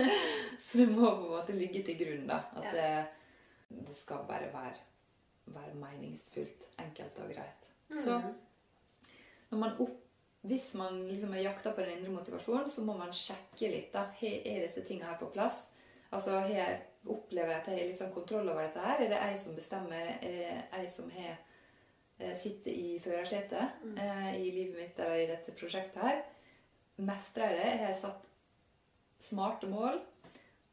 så 0.66 0.80
det 0.80 0.86
må 0.90 1.06
på 1.06 1.24
en 1.26 1.32
måte 1.34 1.56
ligge 1.56 1.82
til 1.86 1.98
grunn, 2.00 2.26
da. 2.28 2.42
At 2.56 2.68
Ja. 2.70 2.74
det, 2.76 3.80
det 3.88 3.96
skal 3.96 4.24
bare 4.28 4.48
være, 4.52 4.76
være 5.56 5.74
meningsfullt, 5.80 6.68
enkelt 6.84 7.18
og 7.24 7.32
greit. 7.34 7.66
Mm. 7.90 8.04
Så 8.04 8.20
når 9.50 9.58
man 9.64 9.80
opp, 9.82 9.96
hvis 10.48 10.70
man 10.78 11.02
liksom 11.08 11.34
er 11.36 11.44
jakta 11.44 11.72
på 11.76 11.84
den 11.84 11.98
indre 11.98 12.14
motivasjonen, 12.14 12.70
så 12.72 12.84
må 12.84 12.94
man 12.96 13.12
sjekke 13.12 13.68
litt. 13.68 13.90
da, 13.92 14.06
Er 14.22 14.62
disse 14.64 14.84
tingene 14.88 15.10
her 15.10 15.18
på 15.20 15.28
plass? 15.34 15.66
Altså, 16.10 16.38
har 16.38 16.48
jeg 16.48 16.78
Opplever 17.08 17.48
jeg 17.54 17.60
at 17.60 17.68
jeg 17.70 17.78
har 17.78 17.86
litt 17.88 17.98
sånn 18.02 18.12
kontroll 18.12 18.48
over 18.52 18.62
dette 18.66 18.82
her? 18.84 19.00
Er 19.00 19.08
det 19.08 19.20
jeg 19.22 19.38
som 19.40 19.54
bestemmer? 19.56 20.10
Er 20.20 20.34
det 20.34 20.82
jeg 20.82 20.90
som 20.92 21.08
har 21.14 21.38
eh, 22.20 22.34
sitter 22.36 22.70
i 22.76 22.98
førersetet 23.00 23.78
Mm. 23.84 23.96
eh, 23.98 24.34
i 24.36 24.50
livet 24.50 24.76
mitt 24.76 24.98
eller 25.00 25.16
i 25.22 25.26
dette 25.30 25.52
prosjektet 25.56 26.02
her? 26.02 26.22
Mestrer 27.00 27.48
jeg 27.48 27.56
det? 27.62 27.70
Har 27.80 27.88
jeg 27.94 28.00
satt 28.02 28.26
smarte 29.20 29.66
mål? 29.70 30.00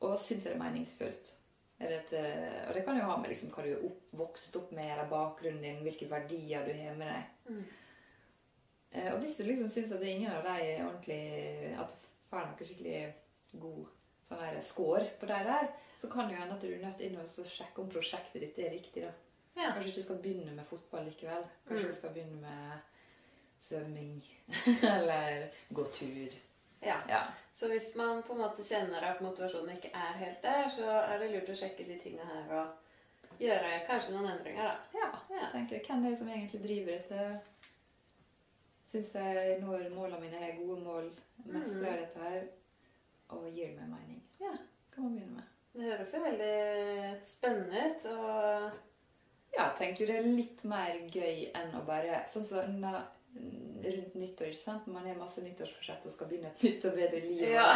Og 0.02 0.18
syns 0.20 0.44
jeg 0.46 0.52
det 0.54 0.60
er 0.60 0.64
meningsfullt? 0.66 1.34
Er 1.80 1.88
det 1.94 1.98
et, 2.04 2.14
eh, 2.20 2.68
og 2.68 2.74
det 2.76 2.84
kan 2.86 2.98
jo 2.98 3.04
ha 3.08 3.18
med 3.18 3.30
liksom 3.30 3.50
hva 3.54 3.64
du 3.64 3.72
er 3.72 3.86
opp, 3.86 4.02
vokst 4.12 4.56
opp 4.60 4.72
med, 4.74 4.92
eller 4.92 5.08
bakgrunnen 5.10 5.62
din, 5.62 5.82
hvilke 5.86 6.10
verdier 6.10 6.66
du 6.66 6.74
har 6.74 6.96
med 6.96 7.08
deg. 7.14 7.24
Mm. 7.54 7.66
Og 9.14 9.20
hvis 9.22 9.36
du 9.38 9.44
liksom 9.44 9.70
syns 9.70 9.92
at 9.92 10.00
det 10.02 10.08
er 10.10 10.16
ingen 10.16 10.32
av 10.32 10.44
de 10.44 10.78
ordentlig 10.82 11.76
At 11.78 11.90
du 11.92 12.08
får 12.30 12.46
noe 12.48 12.66
skikkelig 12.66 13.14
god 13.60 13.86
sånn 14.28 14.42
her 14.44 14.60
score 14.62 15.06
på 15.20 15.26
de 15.30 15.38
der, 15.48 15.68
så 16.02 16.10
kan 16.12 16.28
det 16.28 16.36
jo 16.36 16.42
hende 16.42 16.56
at 16.56 16.62
du 16.62 16.68
er 16.74 16.84
nødt 16.84 17.02
inn 17.02 17.16
og 17.22 17.30
sjekke 17.48 17.82
om 17.82 17.90
prosjektet 17.90 18.42
ditt 18.44 18.60
er 18.60 18.72
riktig. 18.76 19.04
da. 19.08 19.12
Ja. 19.58 19.72
Kanskje 19.74 19.84
du 19.84 19.90
ikke 19.96 20.04
skal 20.06 20.20
begynne 20.22 20.54
med 20.56 20.66
fotball 20.70 21.06
likevel. 21.10 21.44
Kanskje 21.68 21.84
Mm. 21.86 21.90
du 21.90 21.96
skal 21.96 22.10
begynne 22.13 22.42
med 22.42 22.80
svømming. 23.62 24.24
Eller 24.98 25.48
gå 25.74 25.84
tur. 25.94 26.36
ja. 26.82 27.00
Ja. 27.10 27.24
Så 27.58 27.68
hvis 27.68 27.96
man 27.96 28.22
på 28.24 28.34
en 28.34 28.40
måte 28.44 28.62
kjenner 28.63 29.02
at 29.02 29.22
motivasjonen 29.22 29.76
ikke 29.78 29.90
er 29.94 30.13
helt 30.20 30.44
der, 30.44 30.68
så 30.70 30.86
er 30.92 31.18
det 31.18 31.32
lurt 31.32 31.50
å 31.50 31.56
sjekke 31.58 31.88
de 31.88 31.96
tingene 32.04 32.28
her 32.30 32.52
og 32.60 33.40
gjøre 33.42 33.72
kanskje 33.88 34.13
noen 34.13 34.30
endringer, 34.36 34.63
da. 34.63 35.00
ja. 35.00 35.10
Jeg 35.32 35.50
tenker, 35.56 35.82
Hvem 35.88 36.06
er 36.06 36.10
det 36.13 36.18
som 36.20 36.30
egentlig 36.30 36.62
driver 36.68 36.92
dette? 36.92 37.40
Syns 38.92 39.10
jeg 39.16 39.58
når 39.62 39.90
målene 39.96 40.20
mine 40.22 40.40
er 40.48 40.60
gode 40.62 40.78
mål, 40.86 41.10
mestrer 41.46 41.88
jeg 41.90 42.00
dette 42.04 42.20
her 42.30 42.46
og 43.30 43.48
gir 43.52 43.74
det 43.74 43.78
meg 43.82 43.90
mening? 44.00 44.22
Ja. 44.42 44.54
Kan 44.94 45.04
man 45.08 45.16
begynne 45.18 45.36
med. 45.36 45.54
Det 45.78 45.84
høres 45.92 46.13
jo 46.13 46.22
veldig 46.24 47.28
spennende 47.30 47.84
ut. 47.90 48.06
Og 48.13 48.72
Ja, 49.58 49.68
jeg 49.70 49.76
tenker 49.80 50.08
det 50.10 50.16
er 50.20 50.28
litt 50.38 50.63
mer 50.68 50.98
gøy 51.13 51.46
enn 51.56 51.76
å 51.78 51.84
bare 51.88 52.24
Sånn 52.30 52.46
som 52.46 52.80
så, 52.82 53.04
rundt 53.38 54.16
nyttår, 54.18 54.50
ikke 54.52 54.63
sant? 54.63 54.88
Man 54.90 55.06
har 55.06 55.16
masse 55.20 55.42
nyttårsforsett 55.46 56.06
og 56.10 56.13
skal 56.16 56.28
begynne 56.32 56.50
et 56.54 56.63
nytt 56.66 56.86
og 56.90 56.96
bedre 56.98 57.20
liv, 57.22 57.44
Ja. 57.52 57.68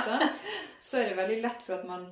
så 0.81 0.97
er 1.01 1.09
det 1.11 1.17
veldig 1.19 1.41
lett 1.43 1.61
for 1.61 1.77
at 1.77 1.85
man 1.87 2.07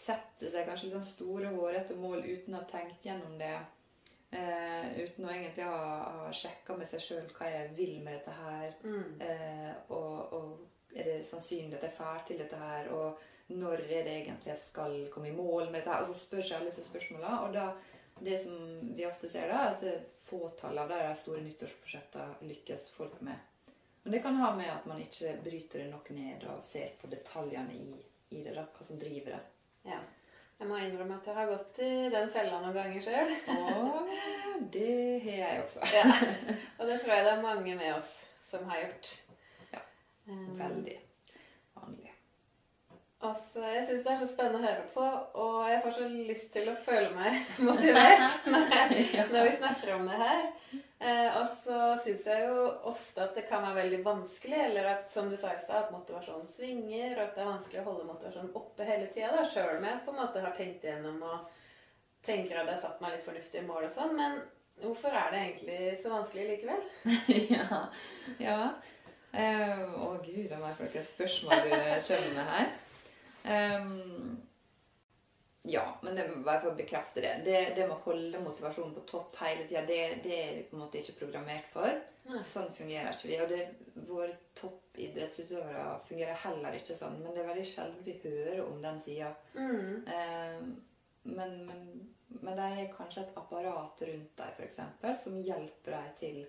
setter 0.00 0.48
seg 0.48 0.64
kanskje 0.66 0.88
litt 0.88 0.96
sånn 0.96 1.04
store, 1.10 1.50
hårete 1.52 1.96
mål 2.00 2.22
uten 2.24 2.56
å 2.56 2.62
ha 2.62 2.68
tenkt 2.70 3.04
gjennom 3.04 3.36
det. 3.38 3.52
Eh, 4.32 4.86
uten 5.04 5.26
å 5.26 5.32
egentlig 5.34 5.64
ha, 5.66 5.80
ha 6.24 6.32
sjekka 6.32 6.76
med 6.78 6.86
seg 6.88 7.02
sjøl 7.04 7.26
hva 7.36 7.48
jeg 7.50 7.72
vil 7.76 7.96
med 8.04 8.16
dette 8.16 8.34
her. 8.38 8.74
mm. 8.84 9.20
Eh, 9.26 9.72
og, 9.90 10.32
og 10.32 10.68
er 10.94 11.06
det 11.06 11.18
sannsynlig 11.26 11.78
at 11.78 11.86
jeg 11.88 11.96
drar 11.98 12.24
til 12.26 12.40
dette 12.40 12.60
her? 12.60 12.88
Og 12.94 13.20
når 13.50 13.82
er 13.82 14.04
det 14.06 14.14
egentlig 14.14 14.52
jeg 14.52 14.62
skal 14.64 14.96
komme 15.12 15.30
i 15.30 15.36
mål 15.36 15.70
med 15.70 15.80
dette? 15.80 15.90
her? 15.90 16.04
Og 16.04 16.10
så 16.10 16.18
spør 16.18 16.42
seg 16.42 16.58
alle 16.58 16.70
disse 16.72 16.86
spørsmålene. 16.88 17.40
Og 17.46 17.54
da, 17.54 17.66
det 18.20 18.40
som 18.42 18.56
vi 18.96 19.06
ofte 19.08 19.30
ser 19.30 19.50
da, 19.50 19.64
er 19.64 19.76
at 19.76 19.84
fåtallet 19.84 20.16
fåtall 20.30 20.78
av 20.78 20.92
de 20.92 21.14
store 21.18 21.40
nyttårsforsettene 21.42 22.50
lykkes 22.50 22.90
folk 22.94 23.16
med. 23.26 23.46
Men 24.02 24.12
det 24.12 24.22
kan 24.22 24.36
ha 24.36 24.52
med 24.56 24.70
at 24.70 24.86
man 24.86 25.00
ikke 25.02 25.34
bryter 25.44 25.82
det 25.82 25.90
nok 25.90 26.10
ned 26.14 26.46
og 26.48 26.62
ser 26.64 26.94
på 27.00 27.10
detaljene 27.10 27.74
i, 27.74 27.88
i 28.30 28.42
det. 28.44 28.54
da, 28.54 28.64
Hva 28.76 28.86
som 28.86 29.00
driver 29.00 29.34
det. 29.34 29.40
Ja. 29.90 29.98
Jeg 30.60 30.68
må 30.68 30.76
innrømme 30.76 31.16
at 31.16 31.26
jeg 31.26 31.36
har 31.38 31.48
gått 31.48 31.78
i 31.80 31.90
den 32.12 32.30
fella 32.32 32.58
noen 32.60 32.74
ganger 32.76 33.04
sjøl. 33.04 33.30
Det 34.72 35.22
har 35.24 35.38
jeg 35.38 35.62
også. 35.64 35.86
Ja. 35.88 36.04
Og 36.78 36.86
det 36.86 36.98
tror 37.00 37.14
jeg 37.14 37.24
det 37.26 37.32
er 37.32 37.44
mange 37.44 37.76
med 37.78 37.94
oss 37.94 38.18
som 38.50 38.66
har 38.68 38.82
gjort. 38.84 39.12
Um, 40.30 40.58
Veldig 40.58 40.96
vanlig. 41.74 42.12
Altså, 43.20 43.60
jeg 43.66 43.82
syns 43.86 44.04
det 44.04 44.12
er 44.12 44.20
så 44.22 44.28
spennende 44.30 44.60
å 44.60 44.68
høre 44.70 44.84
på, 44.94 45.06
og 45.42 45.56
jeg 45.68 45.80
får 45.84 45.96
så 45.96 46.06
lyst 46.08 46.52
til 46.54 46.70
å 46.72 46.76
føle 46.86 47.10
meg 47.16 47.50
motivert 47.68 48.46
når, 48.52 48.70
når 49.34 49.50
vi 49.50 49.56
snakker 49.58 49.96
om 49.96 50.06
det 50.08 50.20
her. 50.22 50.46
Eh, 51.00 51.36
og 51.40 51.52
så 51.64 51.76
syns 52.04 52.26
jeg 52.28 52.44
jo 52.44 52.64
ofte 52.90 53.22
at 53.24 53.36
det 53.36 53.46
kan 53.48 53.62
være 53.64 53.82
veldig 53.82 54.00
vanskelig, 54.04 54.58
eller 54.66 54.88
at 54.94 55.12
som 55.12 55.30
du 55.32 55.36
sa 55.40 55.54
i 55.54 55.62
stad, 55.62 55.86
at 55.86 55.94
motivasjonen 55.94 56.48
svinger, 56.52 57.14
og 57.16 57.22
at 57.24 57.34
det 57.36 57.44
er 57.44 57.50
vanskelig 57.50 57.82
å 57.82 57.88
holde 57.88 58.08
motivasjonen 58.08 58.54
oppe 58.60 58.88
hele 58.88 59.08
tida, 59.14 59.44
sjøl 59.48 59.78
om 59.78 59.86
jeg 59.88 60.02
på 60.04 60.14
en 60.14 60.20
måte 60.20 60.44
har 60.44 60.56
tenkt 60.56 60.84
igjennom 60.84 61.22
og 61.24 61.58
tenker 62.24 62.60
at 62.60 62.68
jeg 62.68 62.76
har 62.76 62.82
satt 62.84 63.00
meg 63.00 63.16
litt 63.16 63.24
fornuftige 63.24 63.64
mål 63.64 63.86
og 63.88 63.94
sånn. 63.94 64.12
Men 64.16 64.40
hvorfor 64.80 65.16
er 65.16 65.32
det 65.32 65.42
egentlig 65.44 65.80
så 66.02 66.12
vanskelig 66.12 66.48
likevel? 66.50 66.84
ja. 67.56 67.80
ja. 68.40 68.60
Eh, 69.32 69.82
å 69.94 70.14
gud 70.24 70.52
a 70.52 70.60
meg, 70.60 70.76
folkens. 70.78 71.10
spørsmål 71.14 71.66
du 71.66 71.74
kommer 72.06 72.30
med 72.36 72.54
her. 72.54 72.70
Um, 73.40 74.40
ja, 75.62 75.98
men 76.02 76.16
det 76.16 76.24
må 76.28 76.40
bare 76.44 76.62
for 76.62 76.72
å 76.72 76.76
bekrefte 76.78 77.20
det. 77.20 77.32
det. 77.44 77.58
Det 77.76 77.84
med 77.84 77.94
å 77.98 78.04
holde 78.06 78.40
motivasjonen 78.40 78.94
på 78.96 79.04
topp 79.08 79.36
hele 79.42 79.66
tida, 79.68 79.82
det, 79.86 79.98
det 80.24 80.36
er 80.38 80.54
vi 80.56 80.62
på 80.70 80.76
en 80.76 80.82
måte 80.86 81.02
ikke 81.02 81.18
programmert 81.18 81.68
for. 81.72 81.98
Nei. 82.30 82.40
Sånn 82.48 82.70
fungerer 82.76 83.12
ikke 83.12 83.28
vi. 83.28 83.40
Og 83.44 83.52
det, 83.52 83.60
våre 84.08 84.32
toppidrettsutøvere 84.56 85.98
fungerer 86.08 86.40
heller 86.46 86.78
ikke 86.78 86.96
sånn. 86.96 87.20
Men 87.20 87.36
det 87.36 87.44
er 87.44 87.50
veldig 87.52 87.66
sjelden 87.68 88.06
vi 88.06 88.16
hører 88.24 88.62
om 88.64 88.80
den 88.82 89.02
sida. 89.04 89.34
Mm. 89.52 90.08
Ehm, 90.16 90.70
men, 91.28 91.56
men, 91.68 91.84
men 92.40 92.56
det 92.56 92.70
er 92.70 92.94
kanskje 92.96 93.26
et 93.26 93.36
apparat 93.36 94.00
rundt 94.08 94.36
deg 94.40 94.56
eksempel, 94.64 95.18
som 95.20 95.36
hjelper 95.44 95.98
deg 95.98 96.14
til, 96.22 96.40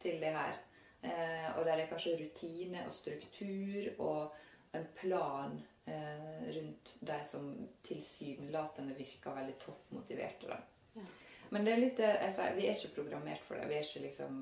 til 0.00 0.24
det 0.24 0.32
her. 0.38 0.56
Eh, 1.04 1.48
og 1.58 1.64
der 1.66 1.82
er 1.82 1.90
kanskje 1.90 2.16
rutine 2.16 2.86
og 2.86 2.92
struktur 2.96 3.90
og 3.98 4.34
en 4.74 4.86
plan 4.96 5.58
eh, 5.86 6.46
rundt 6.56 6.94
de 7.00 7.18
som 7.30 7.50
tilsynelatende 7.84 8.96
virker 8.96 9.36
veldig 9.36 9.58
toppmotiverte. 9.66 10.48
da. 10.48 10.56
Ja. 10.96 11.06
Men 11.50 11.66
det 11.66 11.72
er 11.72 11.82
litt, 11.82 12.00
jeg 12.00 12.32
sier, 12.34 12.56
vi 12.56 12.66
er 12.66 12.78
ikke 12.78 12.94
programmert 12.96 13.44
for 13.44 13.60
det. 13.60 13.68
Vi 13.68 13.76
er 13.76 13.84
ikke 13.84 14.06
liksom 14.06 14.38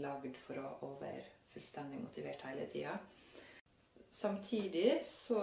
lagd 0.00 0.38
for 0.46 0.62
å, 0.62 0.94
være 1.02 1.26
fullstendig 1.52 2.00
motivert 2.00 2.42
hele 2.48 2.64
tida. 2.72 2.96
Samtidig 4.10 4.96
så, 5.04 5.42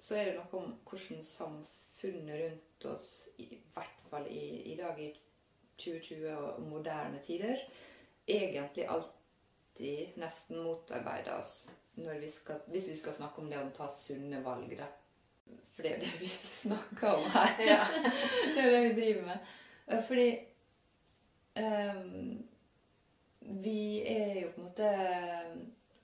så 0.00 0.16
er 0.16 0.30
det 0.30 0.38
noe 0.38 0.62
om 0.62 0.72
hvordan 0.88 1.22
samfunnet 1.28 2.40
rundt 2.40 2.88
oss, 2.88 3.10
i 3.36 3.60
hvert 3.74 4.02
fall 4.08 4.26
i, 4.32 4.72
i 4.72 4.74
dag 4.80 4.98
i 5.04 5.10
2020 5.76 6.32
og 6.32 6.62
moderne 6.64 7.20
tider, 7.26 7.60
egentlig 8.26 8.88
alltid 9.76 10.08
nesten 10.16 10.62
motarbeider 10.62 11.38
oss 11.38 11.68
vi 11.94 12.30
skal, 12.30 12.56
hvis 12.66 12.88
vi 12.88 12.96
skal 12.96 13.12
snakke 13.12 13.40
om 13.40 13.48
det 13.50 13.56
å 13.56 13.70
ta 13.72 13.86
sunne 13.88 14.42
valg. 14.44 14.72
Da. 14.76 14.84
For 15.72 15.82
det 15.82 15.90
er 15.90 15.94
jo 15.96 16.02
det 16.02 16.18
vi 16.20 16.28
snakker 16.28 17.14
om 17.14 17.30
her. 17.32 17.54
Ja. 17.72 17.86
det 18.54 18.60
er 18.60 18.66
jo 18.66 18.74
det 18.74 18.82
vi 18.84 19.00
driver 19.00 19.22
med. 19.30 19.46
Eh, 19.86 20.02
Fordi 20.04 20.26
um, 21.56 22.44
vi 23.64 24.02
er 24.04 24.42
jo 24.42 24.50
på 24.52 24.60
en 24.60 24.68
måte 24.68 24.90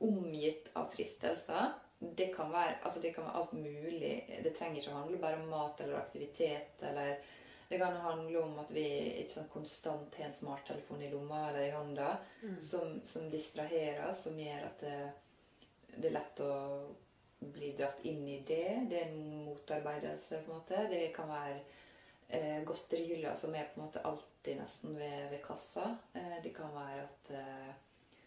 omgitt 0.00 0.72
av 0.74 0.88
fristelser 0.96 1.76
det 2.02 2.32
kan, 2.34 2.48
være, 2.50 2.80
altså 2.82 3.00
det 3.00 3.12
kan 3.14 3.28
være 3.28 3.36
alt 3.38 3.52
mulig. 3.52 4.14
Det 4.42 4.56
trenger 4.56 4.80
ikke 4.80 4.90
å 4.90 5.02
handle 5.02 5.20
bare 5.22 5.38
om 5.38 5.52
mat 5.52 5.84
eller 5.84 6.00
aktivitet. 6.00 6.80
eller 6.82 7.20
Det 7.72 7.78
kan 7.80 7.94
handle 8.04 8.42
om 8.44 8.58
at 8.60 8.70
vi 8.76 8.82
ikke 9.22 9.32
sånn 9.32 9.46
konstant 9.48 10.16
har 10.18 10.26
en 10.28 10.34
smarttelefon 10.36 11.00
i 11.00 11.08
lomma 11.08 11.46
eller 11.48 11.62
i 11.64 11.70
hånda 11.72 12.08
Mm. 12.42 12.56
som, 12.68 13.00
som 13.06 13.30
distraherer 13.30 14.12
som 14.12 14.36
gjør 14.38 14.66
at 14.66 14.80
det, 14.84 14.96
det 15.94 16.10
er 16.10 16.14
lett 16.18 16.42
å 16.44 16.50
bli 17.38 17.70
dratt 17.78 18.04
inn 18.04 18.26
i 18.28 18.42
det. 18.46 18.86
Det 18.90 18.98
er 18.98 19.06
en 19.08 19.44
motarbeidelse, 19.46 20.42
på 20.44 20.52
en 20.52 20.58
måte. 20.58 20.82
Det 20.90 21.00
kan 21.16 21.30
være 21.32 21.56
eh, 22.28 22.60
godterihyller 22.68 23.34
som 23.40 23.54
er 23.54 23.72
på 23.72 23.80
en 23.80 23.86
måte 23.86 24.04
alltid 24.10 24.60
nesten 24.60 24.98
ved, 24.98 25.30
ved 25.30 25.42
kassa. 25.46 25.96
Eh, 26.12 26.36
det 26.44 26.52
kan 26.56 26.74
være 26.76 27.06
at 27.08 27.34
eh, 27.40 27.72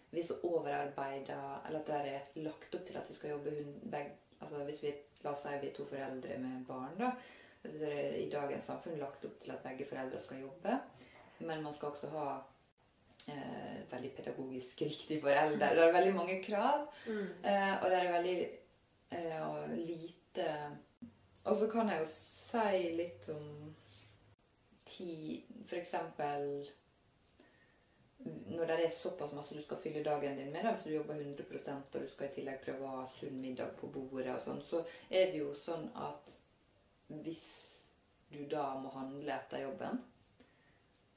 vi 0.09 0.23
er 0.23 0.27
så 0.31 0.41
overarbeida, 0.43 1.39
eller 1.67 1.79
at 1.83 1.87
det 1.87 2.01
er 2.17 2.43
lagt 2.49 2.75
opp 2.75 2.85
til 2.87 2.97
at 2.97 3.09
vi 3.09 3.19
skal 3.19 3.35
jobbe 3.35 3.55
hund, 3.59 3.81
begge 3.91 4.17
altså 4.41 4.65
Hvis 4.67 4.83
vi 4.83 4.91
la 5.23 5.31
oss 5.31 5.41
si 5.45 5.57
vi 5.61 5.69
er 5.69 5.75
to 5.75 5.85
foreldre 5.87 6.37
med 6.37 6.65
barn, 6.67 6.97
da. 6.99 7.11
Er 7.65 8.17
I 8.19 8.27
dagens 8.31 8.67
samfunn 8.69 8.99
lagt 8.99 9.25
opp 9.27 9.39
til 9.43 9.53
at 9.55 9.63
begge 9.65 9.87
foreldre 9.89 10.19
skal 10.21 10.43
jobbe. 10.43 10.77
Men 11.39 11.63
man 11.63 11.73
skal 11.73 11.91
også 11.91 12.09
ha 12.13 12.27
eh, 13.27 13.81
veldig 13.91 14.11
pedagogisk 14.17 14.81
riktig 14.81 15.21
forelder. 15.23 15.75
Det 15.75 15.83
er 15.83 15.97
veldig 15.97 16.13
mange 16.15 16.37
krav. 16.43 16.85
Mm. 17.07 17.27
Eh, 17.43 17.73
og 17.81 17.89
det 17.91 17.99
er 17.99 18.11
veldig 18.11 18.37
eh, 19.11 19.41
og 19.47 19.75
lite 19.77 20.47
Og 21.45 21.55
så 21.57 21.67
kan 21.71 21.89
jeg 21.89 21.99
jo 21.99 22.07
si 22.09 22.95
litt 22.97 23.29
om 23.29 23.75
ti 24.85 25.43
eksempel 25.71 26.65
når 28.25 28.65
det 28.65 28.85
er 28.85 28.89
såpass 28.89 29.33
masse 29.33 29.55
du 29.55 29.61
skal 29.61 29.77
fylle 29.83 30.03
dagen 30.03 30.37
din 30.37 30.51
med, 30.51 30.65
hvis 30.65 30.83
du 30.83 30.95
jobber 30.95 31.13
100% 31.13 31.95
og 31.95 32.01
du 32.01 32.07
skal 32.09 32.29
i 32.29 32.33
tillegg 32.37 32.63
prøve 32.63 32.87
å 32.87 32.93
ha 33.01 33.03
sunn 33.19 33.37
middag 33.41 33.75
på 33.79 33.89
bordet, 33.93 34.31
og 34.33 34.41
sånn, 34.41 34.61
så 34.65 34.81
er 35.09 35.29
det 35.33 35.41
jo 35.43 35.51
sånn 35.59 35.85
at 35.93 36.31
hvis 37.09 37.45
du 38.33 38.45
da 38.51 38.73
må 38.81 38.89
handle 38.89 39.33
etter 39.35 39.61
jobben, 39.63 39.99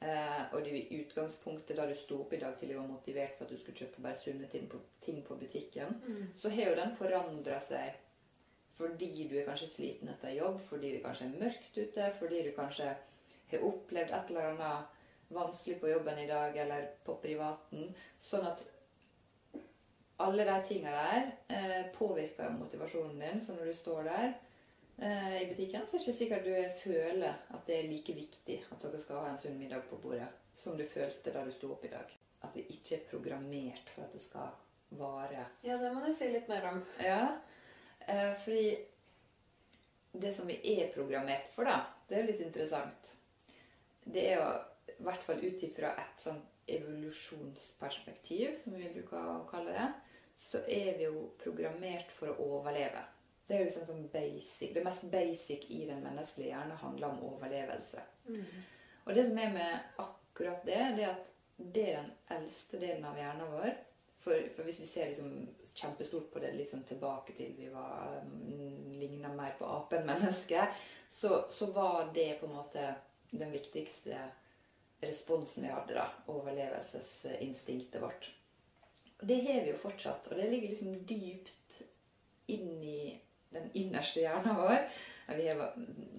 eh, 0.01 0.43
og 0.53 0.65
du 0.65 0.71
i 0.71 1.01
utgangspunktet 1.01 1.77
da 1.77 1.87
du 1.89 1.95
sto 1.99 2.21
opp 2.23 2.33
i 2.33 2.41
dag 2.43 2.59
tidlig 2.61 2.77
var 2.79 2.87
motivert 2.91 3.39
for 3.39 3.45
at 3.45 3.51
du 3.51 3.59
skulle 3.59 3.79
kjøpe 3.81 4.03
bare 4.05 4.17
sunne 4.21 4.49
ting 4.53 4.69
på, 4.71 4.81
ting 5.05 5.23
på 5.27 5.35
butikken, 5.41 5.97
Mm. 6.07 6.29
så 6.37 6.51
har 6.51 6.71
jo 6.71 6.77
den 6.77 6.97
forandra 6.97 7.61
seg 7.61 7.97
fordi 8.79 9.29
du 9.29 9.37
er 9.41 9.45
kanskje 9.49 9.69
sliten 9.75 10.09
etter 10.09 10.31
jobb, 10.37 10.61
fordi 10.61 10.93
det 10.93 11.03
kanskje 11.03 11.25
er 11.27 11.41
mørkt 11.41 11.79
ute, 11.79 12.13
fordi 12.19 12.43
du 12.47 12.53
kanskje 12.55 12.93
har 13.51 13.65
opplevd 13.67 14.13
et 14.15 14.29
eller 14.31 14.53
annet 14.53 14.87
vanskelig 15.31 15.81
på 15.81 15.89
jobben 15.91 16.19
i 16.19 16.27
dag 16.29 16.57
eller 16.57 16.87
på 17.05 17.17
privaten. 17.23 17.95
Sånn 18.19 18.47
at 18.47 18.63
alle 20.19 20.45
de 20.45 20.55
tinga 20.69 20.91
der 20.95 21.27
eh, 21.49 21.87
påvirker 21.95 22.45
jo 22.45 22.51
motivasjonen 22.61 23.19
din. 23.19 23.41
Så 23.41 23.53
når 23.57 23.65
du 23.65 23.75
står 23.75 24.03
der 24.03 24.33
i 24.99 25.47
butikken, 25.47 25.85
så 25.87 25.95
er 25.95 26.01
det 26.01 26.07
ikke 26.09 26.19
sikkert 26.19 26.47
du 26.49 26.79
føler 26.83 27.37
at 27.55 27.67
det 27.69 27.77
er 27.77 27.91
like 27.91 28.15
viktig 28.17 28.57
at 28.67 28.83
dere 28.83 28.99
skal 28.99 29.21
ha 29.23 29.29
en 29.31 29.39
sunn 29.39 29.59
middag 29.61 29.85
på 29.87 29.99
bordet 30.03 30.27
som 30.59 30.75
du 30.79 30.83
følte 30.89 31.31
da 31.31 31.45
du 31.47 31.53
sto 31.55 31.71
opp 31.75 31.85
i 31.87 31.93
dag. 31.93 32.11
At 32.43 32.57
vi 32.57 32.65
ikke 32.75 32.97
er 32.97 33.07
programmert 33.11 33.91
for 33.95 34.07
at 34.07 34.15
det 34.15 34.23
skal 34.23 34.51
vare 34.99 35.45
Ja, 35.63 35.77
det 35.79 35.93
må 35.95 36.03
du 36.03 36.13
si 36.17 36.31
litt 36.33 36.49
mer 36.51 36.67
om. 36.73 36.83
ja, 37.03 37.39
eh, 38.07 38.35
fordi 38.45 38.79
det 40.13 40.35
som 40.35 40.47
vi 40.47 40.59
er 40.79 40.93
programmert 40.95 41.51
for, 41.55 41.69
da, 41.69 41.85
det 42.09 42.17
er 42.17 42.23
jo 42.23 42.31
litt 42.33 42.47
interessant. 42.47 43.15
Det 44.05 44.25
er 44.31 44.39
jo 44.41 44.49
i 44.99 45.03
hvert 45.05 45.23
fall 45.23 45.43
ut 45.45 45.63
ifra 45.63 45.93
et 46.01 46.23
sånn 46.23 46.41
evolusjonsperspektiv, 46.69 48.57
som 48.65 48.75
vi 48.77 48.91
bruker 48.93 49.21
å 49.21 49.45
kalle 49.51 49.75
det, 49.77 49.89
så 50.39 50.63
er 50.65 50.97
vi 50.99 51.07
jo 51.07 51.29
programmert 51.43 52.11
for 52.17 52.33
å 52.33 52.49
overleve. 52.59 53.05
Det 53.49 53.57
er 53.57 53.63
jo 53.63 53.69
liksom 53.71 53.87
sånn 53.89 54.09
basic. 54.13 54.73
Det 54.75 54.85
mest 54.85 55.05
basic 55.09 55.63
i 55.73 55.85
den 55.89 56.03
menneskelige 56.05 56.53
hjerne 56.53 56.77
handler 56.83 57.09
om 57.09 57.23
overlevelse. 57.31 58.03
Mm. 58.29 58.43
Og 59.07 59.15
det 59.17 59.25
som 59.31 59.39
er 59.41 59.55
med 59.55 60.03
akkurat 60.05 60.67
det, 60.69 60.81
det 60.99 61.07
er 61.07 61.15
at 61.15 61.31
det 61.59 61.85
er 61.91 62.03
den 62.03 62.11
eldste 62.37 62.79
delen 62.79 63.07
av 63.09 63.17
hjernen 63.19 63.55
vår. 63.55 63.71
For, 64.19 64.51
for 64.53 64.69
hvis 64.69 64.83
vi 64.83 64.91
ser 64.91 65.09
liksom 65.09 65.33
kjempestort 65.79 66.29
på 66.33 66.43
det 66.43 66.53
liksom 66.59 66.83
tilbake 66.85 67.33
til 67.39 67.55
vi 67.57 67.71
var 67.73 68.19
mm, 68.27 68.93
ligna 68.99 69.31
mer 69.33 69.55
på 69.59 69.65
apen 69.65 70.05
menneske, 70.07 70.67
så, 71.11 71.47
så 71.51 71.71
var 71.73 72.11
det 72.15 72.35
på 72.41 72.47
en 72.47 72.59
måte 72.59 72.85
den 73.31 73.53
viktigste 73.53 74.19
responsen 75.01 75.65
vi 75.65 75.73
hadde, 75.73 75.95
da. 75.95 76.09
Overlevelsesinstinktet 76.27 78.03
vårt. 78.03 78.29
Det 79.21 79.41
har 79.47 79.65
vi 79.65 79.73
jo 79.73 79.79
fortsatt, 79.79 80.29
og 80.29 80.37
det 80.37 80.51
ligger 80.51 80.69
liksom 80.69 81.01
dypt 81.07 81.83
inn 82.47 82.85
i 82.85 83.01
den 83.55 83.71
innerste 83.73 84.21
hjernen 84.21 84.57
vår. 84.57 84.79
Vi 85.37 85.49
har 85.49 85.63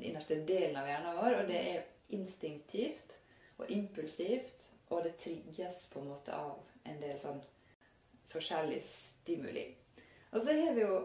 innerste 0.02 0.36
delen 0.36 0.78
av 0.78 0.88
hjernen 0.88 1.18
vår, 1.18 1.38
og 1.40 1.52
det 1.52 1.62
er 1.74 1.88
instinktivt 2.16 3.16
og 3.60 3.72
impulsivt, 3.72 4.70
og 4.90 5.04
det 5.06 5.18
trigges 5.22 5.86
på 5.94 6.02
en 6.02 6.12
måte 6.14 6.34
av 6.34 6.58
en 6.90 7.00
del 7.02 7.18
sånn 7.22 7.42
forskjellig 8.30 8.80
stimuli. 8.86 9.66
Og 10.32 10.42
så 10.42 10.56
har 10.58 10.76
vi 10.78 10.86
jo 10.86 11.00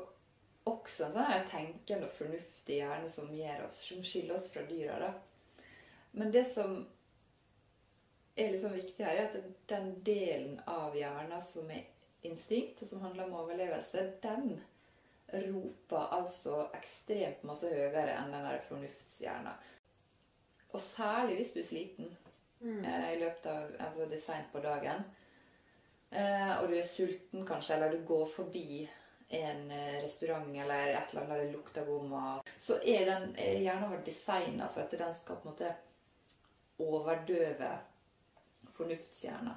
også 0.69 1.09
en 1.09 1.17
sånn 1.17 1.49
tenkende 1.51 2.09
og 2.09 2.17
fornuftig 2.17 2.81
hjerne 2.81 3.09
som 3.13 3.33
gjør 3.33 3.67
oss, 3.67 3.83
som 3.89 4.05
skiller 4.05 4.39
oss 4.39 4.51
fra 4.53 4.65
dyra. 4.69 4.99
da. 5.01 5.65
Men 6.13 6.33
det 6.33 6.45
som 6.49 6.77
er 8.37 8.53
liksom 8.53 8.73
viktig 8.73 9.05
her, 9.05 9.17
er 9.17 9.29
at 9.29 9.69
den 9.71 9.91
delen 10.07 10.61
av 10.67 10.97
hjernen 10.97 11.43
som 11.43 11.71
er 11.71 11.85
instinkt, 12.25 12.83
og 12.83 12.89
som 12.89 13.03
handler 13.05 13.27
om 13.27 13.37
overlevelse, 13.43 14.07
den 14.23 14.57
roper 15.33 16.09
altså 16.19 16.69
ekstremt 16.77 17.45
masse 17.45 17.71
høyere 17.71 18.13
enn 18.19 18.33
den 18.33 18.45
der 18.47 18.61
fornuftshjernen. 18.69 19.53
Og 20.75 20.81
særlig 20.81 21.37
hvis 21.41 21.53
du 21.55 21.59
er 21.61 21.71
sliten 21.73 22.17
Mm. 22.65 22.85
eh, 22.85 23.13
i 23.13 23.19
løpet 23.21 23.47
av 23.47 23.73
altså 23.79 24.07
det 24.09 24.17
er 24.19 24.23
seint 24.25 24.47
på 24.53 24.61
dagen. 24.65 25.03
Eh, 26.11 26.53
og 26.63 26.69
du 26.71 26.75
er 26.79 26.87
sulten 26.87 27.43
kanskje, 27.47 27.75
eller 27.75 27.93
du 27.93 28.05
går 28.09 28.27
forbi 28.27 28.89
en 29.31 29.71
eh, 29.71 29.99
restaurant 30.05 30.49
eller 30.57 30.95
et 30.95 31.11
eller 31.11 31.21
annet 31.23 31.29
der 31.29 31.43
det 31.45 31.53
lukter 31.53 31.85
god 31.85 32.09
mat, 32.09 32.49
så 32.61 32.79
er 32.85 33.05
den 33.05 33.35
er 33.39 33.59
hjernen 33.61 33.91
vår 33.91 34.05
designa 34.07 34.69
for 34.69 34.81
at 34.81 34.91
den 34.97 35.15
skal 35.21 35.37
på 35.37 35.49
en 35.49 35.53
måte 35.53 35.75
overdøve 36.79 37.71
fornuftshjernen. 38.73 39.55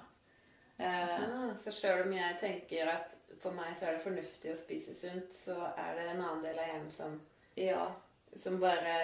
Eh, 0.79 1.21
Ah, 1.23 1.55
så 1.55 1.71
sjøl 1.71 2.03
om 2.05 2.13
jeg 2.13 2.37
tenker 2.41 2.89
at 2.91 3.15
for 3.47 3.55
meg 3.55 3.75
så 3.77 3.87
er 3.87 3.95
det 3.95 4.03
fornuftig 4.03 4.51
å 4.51 4.59
spise 4.59 4.93
sunt, 4.97 5.33
så 5.45 5.55
er 5.71 5.95
det 5.95 6.05
en 6.11 6.21
annen 6.21 6.43
del 6.43 6.59
av 6.59 6.71
hjernen 6.71 6.91
som, 6.91 7.17
ja. 7.55 7.85
som 8.35 8.59
bare 8.61 8.95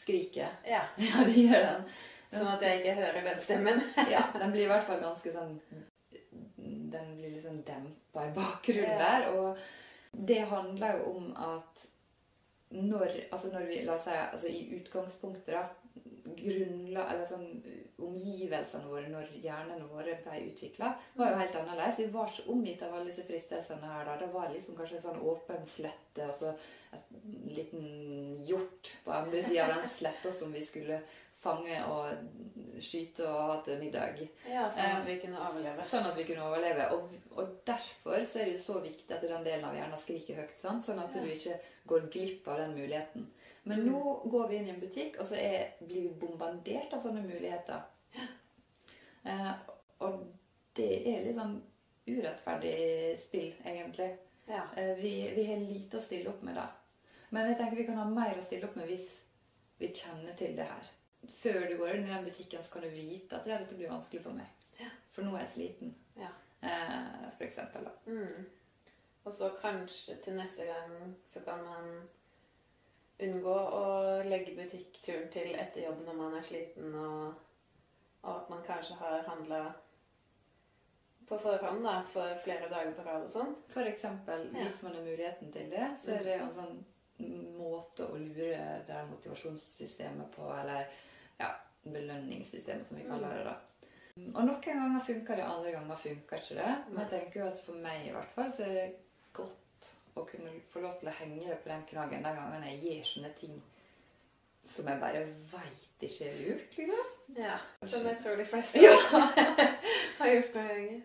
Skriker. 0.00 0.58
Ja. 0.68 0.82
Ja, 1.08 1.24
det 1.24 1.36
gjør 1.38 1.66
den. 1.66 1.86
Sånn 2.30 2.50
at 2.52 2.62
jeg 2.62 2.80
ikke 2.80 2.98
hører 3.00 3.24
den 3.30 3.40
stemmen. 3.44 3.80
Ja, 4.12 4.26
den 4.36 4.52
blir 4.52 4.66
i 4.66 4.70
hvert 4.70 4.86
fall 4.86 5.00
ganske 5.02 5.32
sånn 5.34 5.56
Den 6.92 7.14
blir 7.16 7.32
liksom 7.32 7.56
sånn 7.56 7.64
dempa 7.66 8.28
i 8.28 8.34
bakgrunnen 8.36 9.00
der. 9.00 9.30
Og 9.32 10.20
det 10.28 10.42
handler 10.50 11.00
jo 11.00 11.16
om 11.16 11.32
at 11.36 11.88
når 12.70 13.16
Altså 13.34 13.48
når 13.50 13.64
vi 13.66 13.80
La 13.82 13.96
oss 13.96 14.04
si 14.06 14.14
altså 14.14 14.50
i 14.50 14.60
utgangspunktet, 14.76 15.56
da 15.56 15.64
grunnla, 16.40 17.06
eller 17.12 17.26
sånn 17.28 17.46
Omgivelsene 18.00 18.88
våre 18.88 19.10
når 19.12 19.26
hjernene 19.42 19.84
våre 19.90 20.14
ble 20.24 20.38
utvikla, 20.46 20.94
var 21.18 21.34
jo 21.34 21.40
helt 21.42 21.56
annerledes. 21.60 21.98
Vi 22.00 22.06
var 22.14 22.30
så 22.32 22.46
omgitt 22.48 22.80
av 22.86 22.94
alle 22.96 23.10
disse 23.10 23.26
fristelsene 23.28 23.90
her. 23.90 24.06
Da 24.08 24.14
Det 24.16 24.30
var 24.32 24.48
liksom 24.48 24.78
kanskje 24.78 24.96
en 24.96 25.02
sånn 25.04 25.20
åpen 25.20 25.66
slette, 25.68 26.24
og 26.24 26.32
så 26.38 26.54
en 26.96 27.52
liten 27.52 28.40
hjort 28.48 28.92
på 29.04 29.12
andre 29.12 29.42
sida 29.44 29.66
av 29.66 29.74
den 29.74 29.92
sletta 29.98 30.32
som 30.32 30.56
vi 30.56 30.64
skulle 30.64 31.02
fange 31.40 31.76
og 31.88 32.80
skyte 32.80 33.24
og 33.28 33.50
ha 33.50 33.56
til 33.64 33.78
middag. 33.80 34.18
Ja, 34.48 34.66
sånn 34.72 34.96
at 34.98 35.06
vi 35.08 35.18
kunne 35.22 35.40
overleve. 35.40 35.84
Sånn 35.88 36.06
at 36.08 36.16
vi 36.16 36.24
kunne 36.28 36.46
overleve. 36.48 36.86
Og, 36.96 37.14
og 37.36 37.54
derfor 37.66 38.24
så 38.28 38.40
er 38.40 38.44
det 38.50 38.56
jo 38.58 38.62
så 38.64 38.80
viktig 38.84 39.14
at 39.16 39.22
den 39.24 39.44
delen 39.44 39.64
av 39.68 39.74
hjernen 39.76 39.98
skriker 40.00 40.40
høyt. 40.42 40.54
Sant? 40.60 40.84
Sånn 40.86 41.00
at 41.02 41.14
Ja. 41.16 41.22
du 41.24 41.28
ikke 41.32 41.58
går 41.88 42.08
glipp 42.12 42.48
av 42.48 42.58
den 42.62 42.74
muligheten. 42.76 43.26
Men 43.64 43.80
Mm. 43.84 43.92
nå 43.92 44.30
går 44.30 44.48
vi 44.48 44.56
inn 44.56 44.66
i 44.68 44.70
en 44.70 44.80
butikk, 44.80 45.18
og 45.20 45.26
så 45.26 45.36
er, 45.36 45.72
blir 45.80 46.02
vi 46.08 46.14
bombardert 46.20 46.92
av 46.94 47.02
sånne 47.02 47.20
muligheter. 47.26 47.82
Eh, 49.24 49.52
og 50.00 50.22
det 50.74 50.90
er 51.06 51.24
litt 51.26 51.36
sånn 51.36 51.58
urettferdig 52.08 53.18
spill, 53.20 53.52
egentlig. 53.68 54.16
Ja. 54.48 54.62
Eh, 54.76 54.94
vi, 55.00 55.12
vi 55.36 55.44
har 55.44 55.60
lite 55.60 55.98
å 55.98 56.04
stille 56.04 56.30
opp 56.32 56.42
med 56.42 56.56
da. 56.56 56.68
Men 57.30 57.46
jeg 57.50 57.58
tenker 57.60 57.76
vi 57.76 57.84
kan 57.86 58.00
ha 58.00 58.06
mer 58.10 58.38
å 58.40 58.42
stille 58.42 58.66
opp 58.66 58.76
med 58.80 58.88
hvis 58.90 59.10
vi 59.78 59.92
kjenner 59.94 60.34
til 60.38 60.56
det 60.56 60.66
her. 60.66 60.88
Før 61.40 61.66
du 61.68 61.76
går 61.76 61.94
inn 61.94 62.06
i 62.06 62.12
den 62.14 62.24
butikken, 62.24 62.62
så 62.62 62.72
kan 62.72 62.82
du 62.82 62.88
vite 62.88 63.36
at 63.36 63.46
ja, 63.46 63.58
dette 63.60 63.76
blir 63.76 63.90
vanskelig 63.92 64.22
for 64.24 64.32
meg. 64.36 64.46
For 65.12 65.26
nå 65.26 65.34
er 65.36 65.42
jeg 65.44 65.52
sliten. 65.54 65.94
Ja. 66.16 66.30
Eh, 66.62 67.26
for 67.36 67.44
eksempel. 67.44 67.84
Da. 67.84 67.90
Mm. 68.06 68.46
Og 69.24 69.32
så 69.36 69.50
kanskje 69.60 70.16
til 70.24 70.36
neste 70.38 70.64
gang 70.64 71.14
så 71.28 71.42
kan 71.44 71.60
man 71.66 71.90
unngå 73.20 73.52
å 73.52 73.84
legge 74.24 74.54
butikkturen 74.56 75.28
til 75.32 75.52
etter 75.60 75.84
jobb 75.84 76.00
når 76.06 76.16
man 76.16 76.36
er 76.38 76.46
sliten, 76.46 76.94
og, 76.96 77.34
og 78.22 78.30
at 78.36 78.48
man 78.52 78.62
kanskje 78.64 78.96
har 79.00 79.26
handla 79.28 79.60
på 81.28 81.38
forhånd 81.38 81.84
da, 81.84 81.98
for 82.14 82.40
flere 82.44 82.70
dager 82.72 82.94
på 82.96 83.04
rad 83.06 83.26
og 83.28 83.34
sånn. 83.34 83.52
For 83.70 83.86
eksempel, 83.86 84.48
Ja. 84.54 84.64
hvis 84.64 84.80
man 84.82 84.96
har 84.96 85.04
muligheten 85.04 85.52
til 85.52 85.68
det, 85.70 85.90
så 86.02 86.16
er 86.16 86.24
det 86.26 86.38
en 86.40 86.56
sånn 86.56 86.80
måte 87.58 88.08
å 88.08 88.16
lure 88.16 88.80
det 88.88 89.02
motivasjonssystemet 89.10 90.32
på, 90.34 90.48
eller 90.56 90.80
ja, 90.80 90.88
belønningssystemet, 91.84 92.86
som 92.88 92.96
vi 93.00 93.06
kaller 93.08 93.36
det 93.36 93.44
da. 93.46 93.56
Og 94.34 94.44
noen 94.44 94.60
ganger 94.60 95.04
funker 95.06 95.36
det, 95.38 95.44
andre 95.46 95.70
ganger 95.72 95.96
funker 95.96 96.36
ikke 96.42 96.56
det. 96.58 96.72
Men 96.90 96.98
jeg 97.04 97.10
tenker 97.14 97.40
jo 97.40 97.46
at 97.46 97.60
for 97.64 97.72
meg 97.80 98.06
i 98.06 98.12
hvert 98.14 98.32
fall 98.34 98.50
så 98.52 98.62
er 98.66 98.72
det 98.74 98.88
godt 99.32 99.90
å 100.18 100.24
kunne 100.28 100.50
få 100.72 100.80
lov 100.84 100.98
til 101.00 101.08
å 101.08 101.14
henge 101.20 101.46
det 101.46 101.58
på 101.62 101.70
den 101.70 101.84
knaggen 101.88 102.24
den 102.26 102.36
gangen 102.36 102.66
jeg 102.66 102.80
gjør 102.84 103.04
sånne 103.12 103.30
ting 103.38 103.60
som 104.70 104.88
jeg 104.90 105.00
bare 105.00 105.22
veit 105.52 105.86
ikke 106.04 106.26
er 106.28 106.36
lurt, 106.40 106.74
liksom. 106.76 107.06
Ja, 107.36 107.56
Som 107.86 108.04
jeg 108.06 108.18
tror 108.22 108.36
de 108.36 108.44
fleste 108.50 108.82
Ja. 108.82 108.92
har 110.18 110.28
gjort 110.34 110.54
noen 110.54 110.68
ganger. 110.68 111.00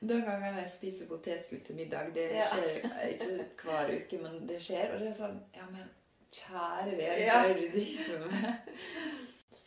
Den 0.00 0.22
gangen 0.24 0.56
jeg 0.58 0.70
spiser 0.74 1.06
potetgull 1.08 1.60
til 1.64 1.76
middag, 1.76 2.12
det 2.14 2.26
Ja. 2.34 2.44
skjer 2.50 3.08
ikke 3.14 3.46
hver 3.64 3.90
uke, 3.96 4.18
men 4.22 4.46
det 4.48 4.60
skjer. 4.64 4.92
Og 4.94 5.00
det 5.00 5.08
er 5.10 5.16
sånn 5.18 5.40
Ja, 5.56 5.66
men 5.70 5.88
kjære 6.32 6.96
vene, 6.96 7.18
Ja. 7.24 7.40
hva 7.40 7.48
er 7.50 7.54
det 7.54 7.72
du 7.72 7.78
driver 7.78 8.30
med? 8.30 8.54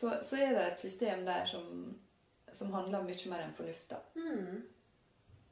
Så, 0.03 0.11
så 0.23 0.35
er 0.35 0.49
det 0.51 0.67
et 0.67 0.79
system 0.79 1.25
der 1.25 1.45
som, 1.45 1.99
som 2.51 2.73
handler 2.73 3.03
mye 3.07 3.29
mer 3.31 3.41
enn 3.45 3.53
fornuft, 3.55 3.85
da. 3.87 3.95
Mm. 4.19 4.63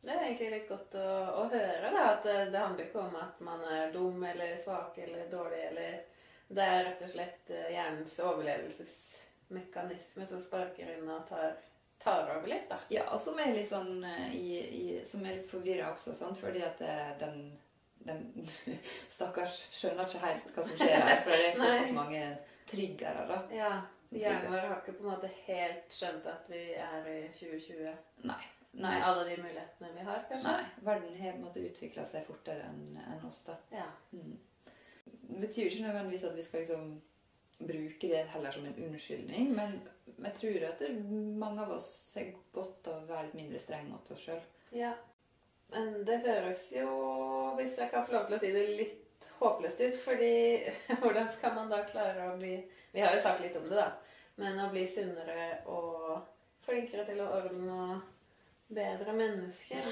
Det 0.02 0.12
er 0.12 0.24
egentlig 0.26 0.50
litt 0.52 0.68
godt 0.68 0.96
å, 1.00 1.06
å 1.40 1.46
høre, 1.54 1.92
da. 1.94 2.18
At 2.18 2.24
det, 2.28 2.52
det 2.52 2.60
handler 2.60 2.84
ikke 2.84 3.00
om 3.06 3.16
at 3.16 3.40
man 3.48 3.64
er 3.64 3.94
dum 3.94 4.24
eller 4.28 4.58
svak 4.60 4.98
eller 5.00 5.32
dårlig 5.32 5.62
eller 5.70 6.04
Det 6.52 6.64
er 6.68 6.84
rett 6.84 7.02
og 7.08 7.12
slett 7.14 7.48
eh, 7.48 7.72
hjernens 7.78 8.20
overlevelsesmekanisme 8.20 10.28
som 10.28 10.44
sparker 10.44 10.84
inn 10.98 11.08
og 11.08 11.24
tar, 11.32 11.56
tar 12.04 12.28
over 12.36 12.52
litt, 12.52 12.68
da. 12.68 12.84
Ja, 12.92 13.08
og 13.14 13.20
som 13.24 13.40
er 13.40 13.56
litt 13.56 13.72
sånn 13.72 14.04
eh, 14.04 14.36
i, 14.36 14.60
i, 14.82 15.00
Som 15.08 15.24
er 15.24 15.40
litt 15.40 15.48
forvirra 15.48 15.94
også, 15.94 16.12
sant? 16.20 16.36
fordi 16.44 16.60
at 16.68 16.76
det, 16.84 17.16
den 17.24 17.56
den 18.04 18.50
stakkars 19.16 19.70
skjønner 19.78 20.10
ikke 20.10 20.26
helt 20.26 20.52
hva 20.56 20.64
som 20.66 20.78
skjer 20.80 21.04
her, 21.08 21.20
for 21.24 21.32
det 21.32 21.48
er 21.48 21.58
såpass 21.62 21.92
mange 21.96 22.22
triggere, 22.68 23.22
da. 23.30 23.38
Ja. 23.56 23.72
Hjernen 24.12 24.52
vår 24.52 24.66
har 24.68 24.80
ikke 24.82 24.98
på 24.98 25.06
en 25.06 25.14
måte 25.14 25.30
helt 25.46 25.94
skjønt 25.94 26.26
at 26.28 26.50
vi 26.52 26.62
er 26.76 27.06
i 27.08 27.20
2020 27.38 27.94
Nei. 28.28 28.42
med 28.72 29.06
alle 29.08 29.24
de 29.30 29.38
mulighetene 29.40 29.92
vi 29.96 30.08
har, 30.08 30.26
kanskje. 30.30 30.56
Nei. 30.58 30.82
Verden 30.88 31.14
har 31.22 31.38
på 31.38 31.40
en 31.40 31.46
måte 31.46 31.64
utvikla 31.70 32.04
seg 32.10 32.26
fortere 32.28 32.68
enn 32.68 33.00
en 33.06 33.24
oss, 33.30 33.40
da. 33.48 33.56
Ja. 33.72 33.88
Mm. 34.12 34.36
Det 35.06 35.40
betyr 35.46 35.70
ikke 35.70 35.86
nødvendigvis 35.86 36.28
at 36.28 36.36
vi 36.36 36.44
skal 36.44 36.66
liksom 36.66 36.92
bruke 37.62 38.10
det 38.10 38.26
heller 38.34 38.52
som 38.52 38.66
en 38.66 38.84
unnskyldning, 38.88 39.52
men 39.56 39.78
jeg 40.18 40.34
tror 40.40 40.66
at 40.72 40.84
mange 41.40 41.64
av 41.64 41.76
oss 41.78 41.88
ser 42.12 42.34
godt 42.56 42.90
av 42.90 43.04
å 43.04 43.10
være 43.14 43.30
litt 43.30 43.38
mindre 43.38 43.62
streng 43.62 43.88
mot 43.94 44.12
oss 44.12 44.26
sjøl. 44.26 44.42
Ja. 44.76 44.92
Men 45.72 46.02
det 46.08 46.20
høres 46.26 46.68
jo, 46.76 46.90
hvis 47.56 47.78
jeg 47.80 47.94
kan 47.94 48.04
få 48.04 48.18
lov 48.18 48.28
til 48.28 48.36
å 48.36 48.42
si 48.42 48.52
det, 48.52 48.66
litt 48.76 48.98
håpløst 49.42 49.82
ut. 49.82 50.00
Fordi 50.06 50.34
hvordan 51.02 51.30
skal 51.36 51.58
man 51.58 51.72
da 51.72 51.84
klare 51.90 52.32
å 52.32 52.38
bli 52.40 52.56
Vi 52.92 53.04
har 53.04 53.16
jo 53.16 53.24
sagt 53.24 53.44
litt 53.44 53.58
om 53.60 53.68
det, 53.70 53.78
da. 53.80 53.92
Men 54.42 54.60
å 54.64 54.70
bli 54.72 54.86
sunnere 54.88 55.62
og 55.70 56.22
flinkere 56.66 57.06
til 57.08 57.22
å 57.24 57.32
ordne 57.42 57.78
og 57.78 58.10
bedre 58.72 59.14
mennesker 59.14 59.90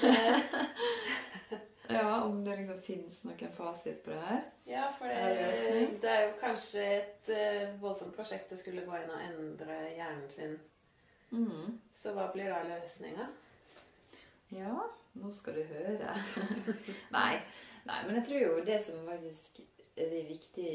Ja, 1.90 2.22
om 2.22 2.44
det 2.44 2.56
liksom 2.56 2.82
fins 2.82 3.22
noen 3.26 3.52
fasit 3.56 4.04
på 4.04 4.12
det 4.14 4.20
her. 4.22 4.42
Ja, 4.70 4.84
for 4.94 5.10
det 5.10 5.88
det, 6.02 6.10
er 6.10 6.20
jo 6.28 6.36
kanskje 6.38 6.84
et 7.00 7.30
eh, 7.34 7.72
voldsomt 7.82 8.14
prosjekt 8.14 8.52
å 8.54 8.58
skulle 8.60 8.84
gå 8.86 8.94
inn 8.94 9.10
og 9.10 9.24
endre 9.24 9.78
hjernen 9.96 10.28
sin. 10.30 10.54
Mm. 11.34 11.80
Så 11.98 12.14
hva 12.14 12.28
blir 12.30 12.52
da 12.52 12.60
løsninga? 12.68 13.26
Ja, 14.54 14.76
nå 15.18 15.32
skal 15.34 15.58
du 15.58 15.64
høre. 15.72 16.14
nei, 17.16 17.40
nei, 17.88 18.00
men 18.06 18.18
jeg 18.18 18.26
tror 18.28 18.40
jo 18.44 18.64
det 18.66 18.80
som 18.84 19.04
faktisk 19.08 19.60
er 20.00 20.26
viktig 20.28 20.72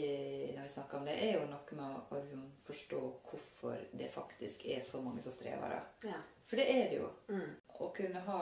når 0.56 0.64
vi 0.64 0.70
snakker 0.70 0.98
om 0.98 1.06
det, 1.08 1.16
er 1.18 1.38
jo 1.40 1.46
noe 1.50 1.78
med 1.78 1.98
å, 1.98 2.18
liksom 2.18 2.46
forstå 2.68 3.02
hvorfor 3.30 3.84
det 3.98 4.10
faktisk 4.14 4.66
er 4.70 4.82
så 4.86 5.02
mange 5.02 5.24
som 5.26 5.34
strever. 5.34 5.80
Ja. 6.06 6.20
For 6.46 6.62
det 6.62 6.66
er 6.70 6.90
det 6.92 7.00
jo. 7.00 7.08
Mm. 7.32 7.56
Å 7.76 7.88
kunne 7.96 8.22
ha, 8.28 8.42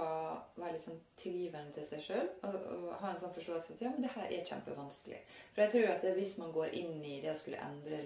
være 0.58 0.76
litt 0.76 0.86
sånn 0.86 1.00
tilgivende 1.18 1.74
til 1.74 1.88
seg 1.90 2.04
sjøl 2.06 2.28
og, 2.46 2.58
og 2.60 2.90
ha 3.02 3.14
en 3.14 3.22
sånn 3.22 3.34
forståelse 3.34 3.70
for 3.70 3.78
at 3.78 3.86
ja, 3.86 3.94
men 3.94 4.06
det 4.06 4.12
her 4.14 4.28
er 4.28 4.50
kjempevanskelig. 4.50 5.22
For 5.54 5.64
jeg 5.64 5.74
tror 5.74 5.94
at 5.96 6.06
det, 6.06 6.14
hvis 6.20 6.36
man 6.42 6.54
går 6.54 6.76
inn 6.82 7.00
i 7.02 7.20
det 7.24 7.32
å 7.32 7.40
skulle 7.40 7.64
endre 7.64 8.04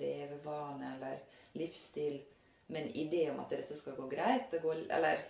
levevane 0.00 0.94
eller 0.94 1.20
livsstil 1.58 2.20
med 2.70 2.86
en 2.86 2.96
idé 3.02 3.26
om 3.32 3.42
at 3.42 3.52
dette 3.52 3.76
skal 3.76 3.96
gå 3.98 4.06
greit 4.12 4.52
det 4.52 4.62
går, 4.62 4.84
Eller 4.94 5.24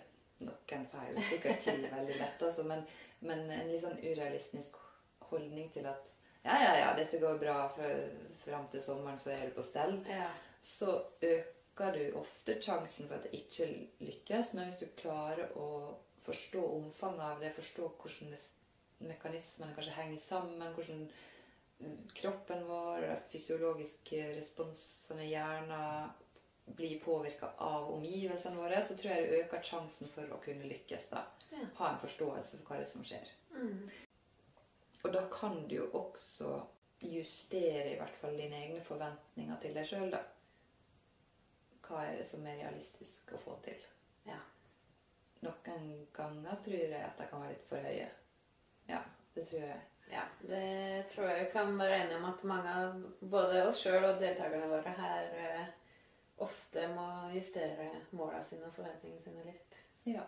noen 0.45 0.85
får 0.91 1.09
jo 1.11 1.23
sikkert 1.29 1.63
til 1.65 1.87
veldig 1.89 2.17
lett, 2.17 2.43
altså, 2.45 2.63
men, 2.65 2.85
men 3.21 3.49
en 3.51 3.69
litt 3.69 3.83
sånn 3.83 3.99
urealistisk 4.01 4.77
holdning 5.31 5.69
til 5.73 5.87
at 5.89 6.07
ja, 6.43 6.55
ja, 6.57 6.69
ja, 6.79 6.93
dette 6.97 7.19
går 7.21 7.37
bra 7.37 7.57
fram 7.69 8.63
til 8.71 8.81
sommeren, 8.81 9.19
så 9.21 9.29
er 9.29 9.43
det 9.45 9.55
på 9.55 9.65
stell 9.65 9.99
Ja. 10.09 10.31
så 10.61 10.95
øker 11.21 11.97
du 11.97 12.17
ofte 12.17 12.55
sjansen 12.61 13.07
for 13.07 13.19
at 13.19 13.27
det 13.27 13.43
ikke 13.43 13.67
lykkes. 13.99 14.53
Men 14.53 14.65
hvis 14.65 14.79
du 14.81 14.87
klarer 14.97 15.53
å 15.57 15.67
forstå 16.25 16.63
omfanget 16.79 17.27
av 17.27 17.43
det, 17.43 17.53
forstå 17.53 17.91
hvordan 18.01 18.33
mekanismene 19.11 19.75
kanskje 19.75 19.93
henger 19.99 20.23
sammen, 20.25 20.73
hvordan 20.73 21.05
mm, 21.79 22.09
kroppen 22.17 22.65
vår, 22.67 23.05
fysiologiske 23.31 24.25
responsene 24.39 25.25
i 25.25 25.31
hjernen 25.35 26.11
blir 26.65 26.99
påvirka 26.99 27.49
av 27.57 27.93
omgivelsene 27.93 28.57
våre, 28.57 28.83
så 28.85 28.95
tror 28.97 29.13
jeg 29.13 29.27
det 29.27 29.39
øker 29.43 29.63
sjansen 29.63 30.09
for 30.11 30.33
å 30.33 30.39
kunne 30.43 30.69
lykkes. 30.69 31.09
da. 31.11 31.25
Ja. 31.51 31.65
Ha 31.79 31.89
en 31.89 32.01
forståelse 32.03 32.57
for 32.57 32.69
hva 32.69 32.79
det 32.79 32.87
er 32.87 32.91
som 32.91 33.05
skjer. 33.05 33.33
Mm. 33.55 33.89
Og 35.03 35.13
da 35.13 35.23
kan 35.33 35.67
du 35.67 35.75
jo 35.75 35.89
også 35.97 36.61
justere 37.01 37.93
i 37.93 37.97
hvert 37.97 38.15
fall 38.21 38.37
dine 38.37 38.59
egne 38.61 38.81
forventninger 38.85 39.61
til 39.61 39.75
deg 39.75 39.89
sjøl, 39.89 40.11
da. 40.13 40.21
Hva 41.87 42.05
er 42.07 42.19
det 42.21 42.27
som 42.29 42.45
er 42.47 42.61
realistisk 42.61 43.33
å 43.35 43.41
få 43.41 43.57
til? 43.65 43.79
Ja. 44.27 44.37
Noen 45.41 45.87
ganger 46.13 46.61
tror 46.63 46.77
jeg 46.77 47.01
at 47.01 47.17
de 47.17 47.27
kan 47.31 47.41
være 47.41 47.55
litt 47.55 47.65
for 47.69 47.89
høye. 47.89 48.11
Ja, 48.87 49.01
det 49.35 49.47
tror 49.49 49.65
jeg. 49.65 49.81
Ja, 50.11 50.23
det 50.43 51.09
tror 51.13 51.29
jeg 51.31 51.51
kan 51.53 51.77
regne 51.79 52.19
med 52.19 52.29
at 52.33 52.43
mange 52.47 52.71
av 52.83 53.03
både 53.31 53.63
oss 53.65 53.79
sjøl 53.81 54.03
og 54.03 54.19
deltakerne 54.21 54.67
våre 54.69 54.93
her 54.97 55.37
eh, 55.39 55.69
ofte 56.45 56.87
må 56.95 57.07
justere 57.35 57.89
måla 58.17 58.43
sine 58.43 58.67
og 58.69 58.73
forventningene 58.75 59.23
sine 59.23 59.43
litt. 59.45 59.81
Ja. 60.09 60.23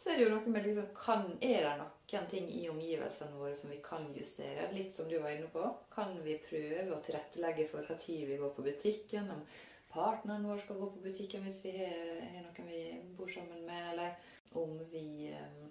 Så 0.00 0.12
er 0.12 0.18
det 0.20 0.26
jo 0.26 0.34
noe 0.36 0.52
med 0.54 0.66
liksom, 0.68 0.86
kan, 0.94 1.24
Er 1.42 1.64
det 1.64 1.70
noen 1.80 2.28
ting 2.30 2.48
i 2.54 2.68
omgivelsene 2.70 3.34
våre 3.40 3.56
som 3.58 3.72
vi 3.72 3.80
kan 3.82 4.04
justere? 4.14 4.68
Litt 4.72 4.94
som 4.96 5.08
du 5.10 5.16
var 5.18 5.32
inne 5.34 5.48
på. 5.50 5.64
Kan 5.90 6.14
vi 6.22 6.36
prøve 6.44 6.94
å 6.94 7.00
tilrettelegge 7.02 7.66
for 7.72 7.82
hva 7.88 7.96
tid 7.98 8.28
vi 8.28 8.38
går 8.38 8.52
på 8.54 8.66
butikken? 8.68 9.32
Om 9.34 9.42
partneren 9.90 10.46
vår 10.46 10.62
skal 10.62 10.78
gå 10.78 10.90
på 10.94 11.02
butikken 11.08 11.42
hvis 11.46 11.58
vi 11.64 11.74
har 11.80 12.44
noen 12.44 12.70
vi 12.70 12.82
bor 13.18 13.32
sammen 13.32 13.66
med? 13.66 13.90
Eller 13.92 14.14
om 14.56 14.78
vi 14.92 15.32
um, 15.34 15.66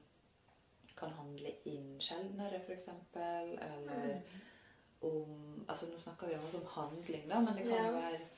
kan 1.00 1.16
handle 1.16 1.56
inn 1.72 1.96
sjeldnere, 2.04 2.60
f.eks. 2.66 2.90
Eller 3.16 4.22
om 5.06 5.64
Altså 5.68 5.88
nå 5.90 5.98
snakker 6.02 6.30
vi 6.30 6.36
om 6.38 6.68
handling, 6.76 7.30
da, 7.30 7.40
men 7.42 7.56
det 7.56 7.64
kan 7.66 7.78
Ja. 7.78 7.86
jo 7.88 7.96
være 7.96 8.20
eh, 8.20 8.35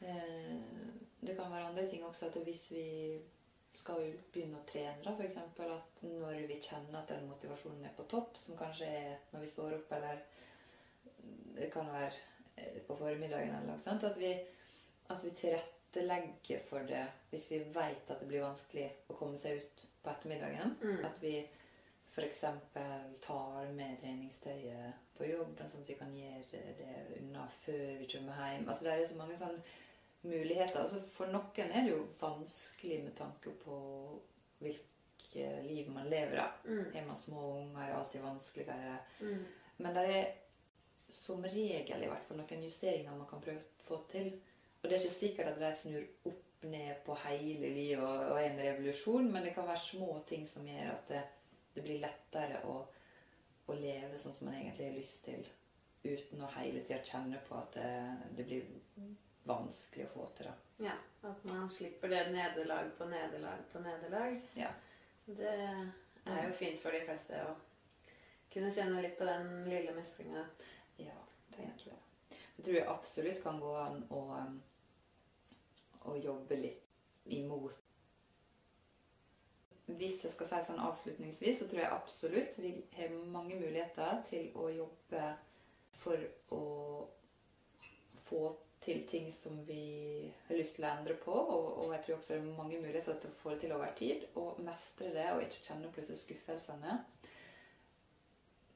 Det 0.00 1.36
kan 1.36 1.52
være 1.52 1.68
andre 1.70 1.86
ting 1.88 2.04
også. 2.04 2.26
At 2.26 2.40
hvis 2.44 2.66
vi 2.72 2.86
skal 3.80 4.02
jo 4.04 4.14
begynne 4.32 4.60
å 4.60 4.66
trene, 4.68 5.00
da, 5.04 5.12
f.eks. 5.14 5.36
at 5.64 6.02
når 6.04 6.46
vi 6.48 6.58
kjenner 6.60 7.00
at 7.00 7.12
den 7.12 7.28
motivasjonen 7.30 7.86
er 7.88 7.94
på 7.96 8.06
topp, 8.10 8.38
som 8.40 8.58
kanskje 8.58 8.88
er 8.88 9.12
når 9.32 9.44
vi 9.44 9.50
står 9.52 9.76
opp, 9.76 9.92
eller 9.96 10.24
det 11.56 11.68
kan 11.72 11.88
være 11.92 12.10
eh, 12.56 12.80
på 12.86 12.96
formiddagen 12.96 13.54
eller 13.54 13.72
noe 13.72 13.84
sånt, 13.84 14.04
at 14.08 14.18
vi, 14.20 14.32
at 15.12 15.24
vi 15.24 15.32
tilrettelegger 15.42 16.64
for 16.68 16.88
det 16.88 17.04
hvis 17.30 17.48
vi 17.52 17.62
vet 17.74 18.10
at 18.10 18.20
det 18.20 18.28
blir 18.28 18.44
vanskelig 18.44 18.88
å 19.08 19.16
komme 19.18 19.38
seg 19.40 19.60
ut 19.60 19.86
på 20.02 20.12
ettermiddagen. 20.12 20.76
Mm. 20.82 21.04
At 21.08 21.20
vi 21.22 21.36
f.eks. 22.10 22.42
tar 23.22 23.70
med 23.76 24.00
treningstøyet 24.00 25.06
på 25.16 25.28
jobb, 25.28 25.54
sånn 25.60 25.84
at 25.84 25.92
vi 25.92 25.98
kan 26.00 26.16
gjøre 26.16 26.64
det 26.80 26.96
unna 27.20 27.46
før 27.62 27.86
vi 28.00 28.08
kommer 28.10 28.42
hjem. 28.50 28.66
Altså, 28.66 28.86
det 28.86 28.96
er 28.96 29.08
så 29.12 29.20
mange 29.20 29.38
sånne 29.38 29.78
muligheter. 30.22 30.82
Altså, 30.82 31.00
for 31.06 31.32
noen 31.32 31.72
er 31.72 31.86
det 31.86 31.94
jo 31.94 32.04
vanskelig 32.20 33.00
med 33.04 33.16
tanke 33.18 33.54
på 33.64 33.78
hvilket 34.60 35.64
liv 35.64 35.90
man 35.92 36.10
lever. 36.10 36.38
av. 36.44 36.60
Mm. 36.66 36.84
Er 36.94 37.06
man 37.06 37.18
små 37.18 37.46
unger, 37.60 37.80
er 37.80 37.92
det 37.92 37.98
alltid 37.98 38.20
vanskeligere. 38.20 38.98
Mm. 39.20 39.44
Men 39.76 39.96
det 39.96 40.06
er 40.16 40.30
som 41.10 41.42
regel 41.44 42.04
i 42.04 42.10
hvert 42.10 42.28
fall 42.28 42.38
noen 42.38 42.64
justeringer 42.64 43.16
man 43.16 43.28
kan 43.30 43.42
prøve 43.42 43.62
å 43.62 43.86
få 43.88 44.00
til. 44.12 44.32
Og 44.80 44.88
det 44.88 44.96
er 44.96 45.02
ikke 45.02 45.18
sikkert 45.18 45.52
at 45.52 45.60
de 45.60 45.72
snur 45.76 46.30
opp 46.30 46.64
ned 46.70 47.00
på 47.06 47.16
hele 47.24 47.70
livet 47.72 48.04
og, 48.04 48.34
og 48.34 48.40
en 48.42 48.60
revolusjon, 48.60 49.30
men 49.32 49.44
det 49.44 49.54
kan 49.56 49.68
være 49.68 49.84
små 49.84 50.18
ting 50.28 50.46
som 50.48 50.66
gjør 50.68 50.92
at 50.92 51.08
det, 51.08 51.22
det 51.74 51.84
blir 51.84 52.02
lettere 52.02 52.60
å, 52.68 52.76
å 53.66 53.76
leve 53.76 54.18
sånn 54.20 54.34
som 54.36 54.50
man 54.50 54.58
egentlig 54.58 54.90
har 54.90 54.98
lyst 54.98 55.24
til, 55.24 55.46
uten 56.04 56.44
å 56.44 56.52
hele 56.56 56.82
tida 56.84 57.00
kjenne 57.04 57.40
på 57.48 57.56
at 57.56 57.76
det, 57.76 57.88
det 58.36 58.46
blir 58.48 58.68
vanskelig 59.48 60.06
å 60.06 60.12
få 60.14 60.26
til. 60.36 60.50
da. 60.50 60.54
Ja, 60.84 60.96
at 61.28 61.44
man 61.44 61.70
slipper 61.70 62.08
det 62.08 62.22
nederlag 62.32 62.92
på 62.98 63.08
nederlag 63.08 63.64
på 63.72 63.82
nederlag. 63.84 64.40
Ja. 64.54 64.70
Det 65.26 65.56
er 66.24 66.46
jo 66.46 66.54
fint 66.56 66.80
for 66.82 66.94
de 66.96 67.02
fleste 67.04 67.42
å 67.46 67.54
kunne 68.52 68.72
kjenne 68.74 69.02
litt 69.02 69.18
på 69.18 69.28
den 69.28 69.50
lille 69.68 69.94
mestringa. 69.96 70.46
Ja, 70.98 71.18
det 71.50 71.58
tenker 71.58 71.92
jeg. 71.92 72.40
Så 72.56 72.64
tror 72.64 72.76
jeg 72.76 72.88
absolutt 72.88 73.42
kan 73.44 73.60
gå 73.60 73.74
an 73.76 74.02
å, 74.12 74.22
um, 74.36 74.56
å 76.10 76.16
jobbe 76.16 76.58
litt 76.60 77.30
imot 77.30 77.76
Hvis 79.90 80.20
jeg 80.22 80.30
skal 80.32 80.46
si 80.46 80.58
sånn 80.68 80.82
avslutningsvis, 80.86 81.56
så 81.58 81.66
tror 81.66 81.80
jeg 81.82 81.94
absolutt 81.94 82.58
vi 82.62 82.68
har 82.94 83.14
mange 83.32 83.56
muligheter 83.58 84.20
til 84.28 84.52
å 84.54 84.68
jobbe 84.70 85.22
for 85.98 86.26
å 86.54 86.60
få 88.28 88.42
til 88.80 89.02
ting 89.08 89.32
som 89.32 89.58
vi 89.68 90.32
har 90.46 90.56
lyst 90.56 90.78
til 90.78 90.86
å 90.86 90.92
endre 90.94 91.16
på. 91.20 91.34
Og, 91.34 91.66
og 91.82 91.92
jeg 91.94 92.04
tror 92.06 92.16
også 92.16 92.32
det 92.32 92.38
er 92.40 92.56
mange 92.56 92.80
muligheter 92.80 93.18
til 93.20 93.32
å 93.32 93.40
få 93.42 93.54
det 93.54 93.64
til 93.64 93.74
over 93.76 93.92
tid. 93.98 94.24
Og 94.40 94.62
mestre 94.64 95.12
det 95.16 95.26
og 95.34 95.44
ikke 95.44 95.66
kjenne 95.66 95.92
plutselig 95.92 96.22
skuffelsene. 96.22 96.96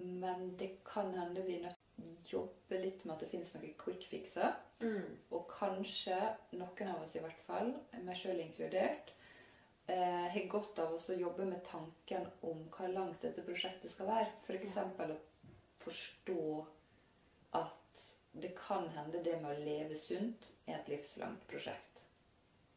Men 0.05 0.51
det 0.61 0.71
kan 0.87 1.13
hende 1.15 1.45
vi 1.47 1.59
er 1.59 1.67
nødt 1.69 1.81
til 1.81 2.39
å 2.39 2.43
jobbe 2.43 2.81
litt 2.83 3.05
med 3.05 3.15
at 3.15 3.25
det 3.25 3.31
finnes 3.31 3.53
noen 3.55 3.77
quick 3.81 4.05
fixer. 4.11 4.57
Mm. 4.83 5.13
Og 5.33 5.47
kanskje 5.49 6.19
noen 6.59 6.91
av 6.91 7.05
oss 7.05 7.15
i 7.17 7.23
hvert 7.25 7.45
fall, 7.47 7.71
meg 8.05 8.19
sjøl 8.19 8.43
inkludert, 8.43 9.15
eh, 9.87 10.27
har 10.35 10.51
godt 10.53 10.83
av 10.83 10.97
oss 10.97 11.09
å 11.15 11.19
jobbe 11.19 11.47
med 11.49 11.63
tanken 11.69 12.27
om 12.43 12.67
hva 12.75 12.91
langt 12.93 13.23
dette 13.25 13.45
prosjektet 13.47 13.93
skal 13.93 14.11
være. 14.11 14.29
F.eks. 14.45 14.77
For 14.99 15.15
å 15.15 15.21
forstå 15.85 16.45
at 17.61 17.81
det 18.35 18.53
kan 18.59 18.89
hende 18.97 19.23
det 19.23 19.37
med 19.43 19.53
å 19.53 19.65
leve 19.65 19.99
sunt 19.99 20.49
er 20.67 20.81
et 20.81 20.91
livslangt 20.91 21.47
prosjekt. 21.51 22.03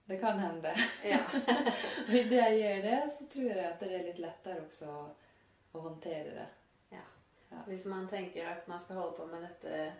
Det 0.07 0.19
kan 0.21 0.39
hende. 0.39 0.71
Ja. 1.03 1.23
Og 2.07 2.13
idet 2.15 2.37
jeg 2.37 2.61
gjør 2.61 2.85
det, 2.85 2.99
så 3.17 3.27
tror 3.33 3.49
jeg 3.51 3.65
at 3.65 3.81
det 3.83 3.89
er 3.97 4.07
litt 4.07 4.21
lettere 4.23 4.63
også 4.63 4.93
å 5.73 5.81
håndtere 5.83 6.35
det. 6.37 6.47
Hvis 7.65 7.85
man 7.85 8.07
tenker 8.07 8.47
at 8.47 8.67
man 8.67 8.79
skal 8.79 8.95
holde 8.95 9.17
på 9.17 9.25
med 9.25 9.43
dette 9.43 9.93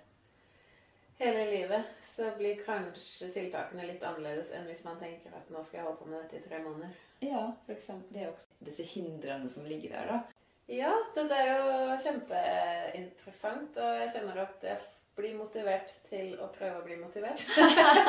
hele 1.18 1.46
livet, 1.52 1.84
så 2.16 2.32
blir 2.38 2.64
kanskje 2.66 3.30
tiltakene 3.34 3.88
litt 3.88 4.04
annerledes 4.04 4.52
enn 4.54 4.68
hvis 4.70 4.84
man 4.86 5.00
tenker 5.02 5.34
at 5.36 5.50
nå 5.52 5.64
skal 5.64 5.80
jeg 5.80 5.88
holde 5.88 6.02
på 6.02 6.10
med 6.12 6.20
dette 6.22 6.40
i 6.40 6.48
tre 6.48 6.60
måneder. 6.64 7.00
Ja, 7.26 7.44
for 7.66 7.74
eksempel. 7.76 8.14
Det 8.14 8.26
er 8.26 8.34
også 8.34 8.68
disse 8.70 8.86
hindrene 8.92 9.50
som 9.50 9.66
ligger 9.66 9.96
der, 9.96 10.12
da. 10.12 10.20
Ja, 10.68 10.92
dette 11.16 11.36
er 11.40 11.50
jo 11.54 11.98
kjempeinteressant, 12.04 13.80
og 13.80 14.00
jeg 14.02 14.14
kjenner 14.14 14.42
at 14.44 14.66
jeg 14.68 14.80
blir 15.18 15.36
motivert 15.38 15.92
til 16.10 16.36
å 16.40 16.50
prøve 16.54 16.80
å 16.80 16.86
bli 16.86 16.98
motivert. 17.02 17.44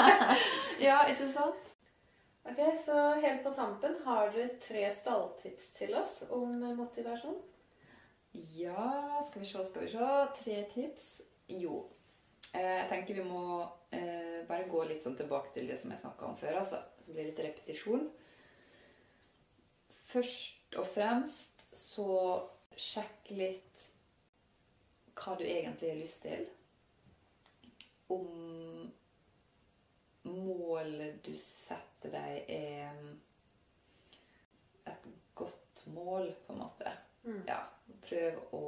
ja, 0.87 1.01
ikke 1.09 1.31
sant? 1.33 1.69
Ok, 2.49 2.61
Så 2.85 2.97
helt 3.23 3.43
på 3.45 3.53
tampen, 3.57 3.97
har 4.05 4.31
du 4.33 4.43
tre 4.65 4.87
stalltips 5.01 5.71
til 5.77 5.95
oss 5.99 6.23
om 6.33 6.61
motivasjon? 6.79 7.37
Ja, 8.33 9.25
skal 9.29 9.43
vi 9.43 9.49
se, 9.49 9.65
skal 9.71 9.85
vi 9.85 9.91
se. 9.93 10.11
Tre 10.43 10.59
tips. 10.73 11.09
Jo. 11.49 11.83
Eh, 12.53 12.77
jeg 12.79 12.89
tenker 12.93 13.19
vi 13.19 13.25
må 13.27 13.43
eh, 13.93 14.45
bare 14.49 14.69
gå 14.71 14.85
litt 14.89 15.05
sånn 15.05 15.17
tilbake 15.19 15.53
til 15.57 15.69
det 15.69 15.81
som 15.81 15.93
jeg 15.93 16.01
snakka 16.05 16.29
om 16.29 16.37
før. 16.41 16.61
altså. 16.63 16.81
Så 17.05 17.13
blir 17.13 17.29
litt 17.29 17.43
repetisjon. 17.45 18.09
Først 20.09 20.79
og 20.81 20.89
fremst 20.89 21.67
så 21.77 22.13
sjekk 22.79 23.33
litt 23.37 23.89
hva 25.19 25.35
du 25.37 25.45
egentlig 25.45 25.91
har 25.93 26.01
lyst 26.01 26.23
til. 26.25 26.47
Om 28.09 28.91
målet 30.29 31.21
du 31.25 31.35
setter 31.37 32.13
deg, 32.13 32.49
er 32.49 32.93
et 34.89 35.09
godt 35.35 35.87
mål, 35.93 36.33
på 36.47 36.53
en 36.53 36.63
måte. 36.63 36.93
Mm. 37.23 37.43
Ja, 37.49 37.63
prøv 38.09 38.41
å, 38.57 38.67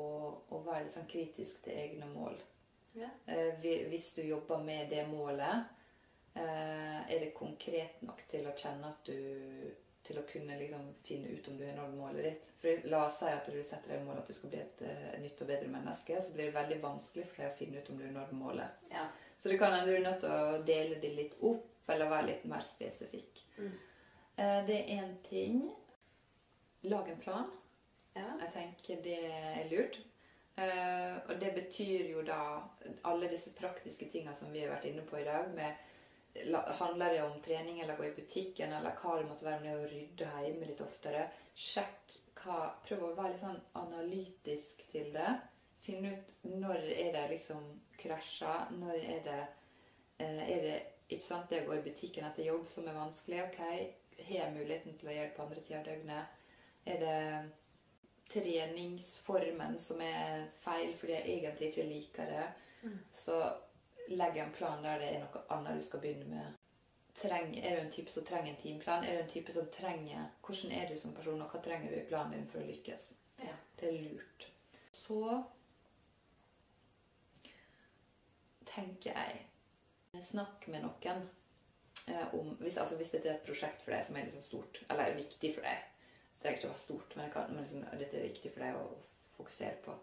å 0.53 0.62
være 0.66 0.87
litt 0.87 0.96
sånn 0.96 1.11
kritisk 1.11 1.62
til 1.64 1.79
egne 1.81 2.09
mål. 2.12 2.37
Yeah. 2.96 3.12
Eh, 3.31 3.61
hvis 3.88 4.12
du 4.16 4.24
jobber 4.26 4.62
med 4.64 4.90
det 4.90 5.05
målet, 5.09 5.68
eh, 6.35 6.98
er 7.07 7.22
det 7.22 7.37
konkret 7.37 8.03
nok 8.03 8.24
til 8.31 8.48
å 8.50 8.57
kjenne 8.59 8.90
at 8.90 9.07
du 9.07 9.70
til 10.11 10.18
å 10.18 10.26
kunne 10.26 10.57
liksom 10.59 10.87
finne 11.07 11.31
ut 11.31 11.48
om 11.48 11.59
du 11.59 11.64
har 11.66 11.76
nådd 11.76 11.92
målet 11.94 12.24
ditt. 12.26 12.46
For 12.59 12.87
La 12.90 13.05
oss 13.07 13.20
si 13.20 13.31
at 13.31 13.46
du 13.46 13.59
setter 13.61 13.92
deg 13.92 14.07
mål 14.07 14.18
at 14.18 14.31
du 14.31 14.35
skal 14.35 14.50
bli 14.50 14.59
et 14.62 14.81
uh, 14.83 15.18
nytt 15.22 15.42
og 15.44 15.50
bedre 15.53 15.70
menneske. 15.70 16.16
Så 16.24 16.33
blir 16.35 16.48
det 16.48 16.57
veldig 16.57 16.79
vanskelig 16.83 17.26
for 17.29 17.42
deg 17.42 17.53
å 17.53 17.59
finne 17.59 17.79
ut 17.79 17.90
om 17.92 18.00
du 18.00 18.07
har 18.07 18.16
nådd 18.16 18.33
målet. 18.40 18.81
Ja. 18.90 19.05
Så 19.40 19.48
det 19.48 19.59
kan 19.59 19.72
hende 19.72 19.90
du 19.92 19.96
er 19.96 20.05
nødt 20.05 20.20
til 20.20 20.31
å 20.31 20.59
dele 20.68 20.98
det 21.00 21.14
litt 21.16 21.38
opp, 21.40 21.66
eller 21.88 22.11
være 22.11 22.26
litt 22.26 22.44
mer 22.44 22.61
spesifikk. 22.64 23.40
Mm. 23.59 23.72
Eh, 24.37 24.66
Det 24.66 24.76
er 24.79 24.92
én 25.00 25.16
ting. 25.29 25.62
Lag 26.83 27.09
en 27.09 27.20
plan. 27.20 27.50
ja. 28.16 28.29
Jeg 28.40 28.53
tenker 28.53 29.03
det 29.03 29.18
er 29.24 29.68
lurt. 29.70 29.98
Eh, 30.57 31.16
og 31.29 31.40
det 31.40 31.55
betyr 31.55 32.11
jo 32.11 32.22
da 32.22 32.61
alle 33.05 33.29
disse 33.31 33.50
praktiske 33.57 34.09
tinga 34.11 34.35
som 34.35 34.53
vi 34.53 34.61
har 34.61 34.74
vært 34.74 34.85
inne 34.90 35.03
på 35.03 35.18
i 35.20 35.24
dag. 35.24 35.48
med 35.55 35.74
Handler 36.79 37.11
det 37.11 37.22
om 37.22 37.40
trening 37.42 37.81
eller 37.81 37.96
gå 37.96 38.05
i 38.05 38.14
butikken 38.14 38.72
eller 38.72 38.94
hva 38.94 39.16
det 39.18 39.26
måtte 39.26 39.44
være 39.44 39.61
med 39.64 39.76
å 39.76 39.88
rydde 39.90 40.29
hjemme 40.44 40.68
litt 40.68 40.81
oftere? 40.81 41.24
Sjekk 41.57 42.18
hva 42.44 42.70
Prøv 42.87 43.03
å 43.03 43.14
være 43.16 43.33
litt 43.33 43.42
sånn 43.42 43.61
analytisk 43.74 44.85
til 44.92 45.11
det. 45.12 45.33
Finne 45.90 46.14
ut 46.14 46.35
når 46.62 46.87
er 46.94 47.12
det 47.16 47.26
liksom 47.35 47.68
krasja, 48.00 48.68
Når 48.79 48.96
er 49.03 49.22
det 49.26 49.40
eh, 50.22 50.42
Er 50.46 50.66
det 50.66 50.76
ikke 51.11 51.26
sant, 51.26 51.50
det 51.50 51.64
å 51.64 51.70
gå 51.70 51.79
i 51.81 51.87
butikken 51.90 52.29
etter 52.29 52.46
jobb 52.46 52.68
som 52.70 52.87
er 52.87 52.94
vanskelig? 52.94 53.42
Ok, 53.48 53.59
har 54.20 54.37
jeg 54.37 54.55
muligheten 54.55 54.94
til 54.98 55.11
å 55.11 55.16
gjøre 55.16 55.31
det 55.33 55.37
på 55.37 55.42
andre 55.42 55.64
sida 55.64 55.81
av 55.81 55.88
døgnet? 55.88 56.37
Er 56.87 57.03
det 57.03 57.16
treningsformen 58.33 59.79
som 59.81 60.00
er 60.00 60.46
feil 60.62 60.94
fordi 60.98 61.16
jeg 61.16 61.37
egentlig 61.37 61.70
ikke 61.70 61.87
liker 61.88 62.31
det. 62.31 62.46
Mm. 62.83 62.98
Så 63.12 63.37
legg 64.09 64.38
en 64.38 64.53
plan 64.55 64.83
der 64.85 65.03
det 65.03 65.11
er 65.11 65.24
noe 65.24 65.44
annet 65.55 65.81
du 65.81 65.87
skal 65.87 66.03
begynne 66.05 66.29
med. 66.31 66.59
Treng, 67.20 67.53
er 67.59 67.76
du 67.76 67.83
en 67.83 67.92
type 67.92 68.12
som 68.12 68.24
trenger 68.24 68.53
en 68.53 68.61
timeplan? 68.62 69.05
Er 69.05 69.18
du 69.18 69.22
en 69.24 69.33
type 69.33 69.53
som 69.53 69.66
trenger 69.74 70.29
Hvordan 70.46 70.72
er 70.72 70.88
du 70.88 71.00
som 71.00 71.14
person, 71.14 71.42
og 71.42 71.50
hva 71.50 71.61
trenger 71.64 71.90
du 71.90 71.98
i 71.98 72.07
planen 72.09 72.38
din 72.38 72.46
for 72.48 72.62
å 72.62 72.68
lykkes? 72.68 73.11
Ja. 73.42 73.57
Det 73.81 73.88
er 73.88 73.98
lurt. 74.07 74.46
Så 74.94 75.42
tenker 78.74 79.14
jeg 79.14 79.46
Snakk 80.26 80.64
med 80.66 80.83
noen 80.83 81.20
eh, 82.11 82.33
om 82.35 82.48
hvis, 82.59 82.80
altså, 82.83 82.96
hvis 82.98 83.12
dette 83.12 83.30
er 83.30 83.37
et 83.37 83.44
prosjekt 83.46 83.85
for 83.85 83.94
deg 83.94 84.02
som 84.06 84.16
er 84.18 84.26
liksom 84.26 84.42
stort, 84.42 84.80
eller 84.90 85.14
viktig 85.14 85.52
for 85.54 85.66
deg 85.68 85.85
det 86.40 86.46
trenger 86.46 86.56
ikke 86.56 86.68
å 86.68 86.72
være 86.72 86.83
stort, 86.87 87.14
men, 87.18 87.30
kan, 87.35 87.50
men 87.52 87.64
liksom, 87.66 87.83
dette 88.00 88.16
er 88.16 88.30
viktig 88.30 88.50
for 88.54 88.64
deg 88.64 88.76
å 88.78 88.85
fokusere 89.37 89.76
på. 89.85 89.96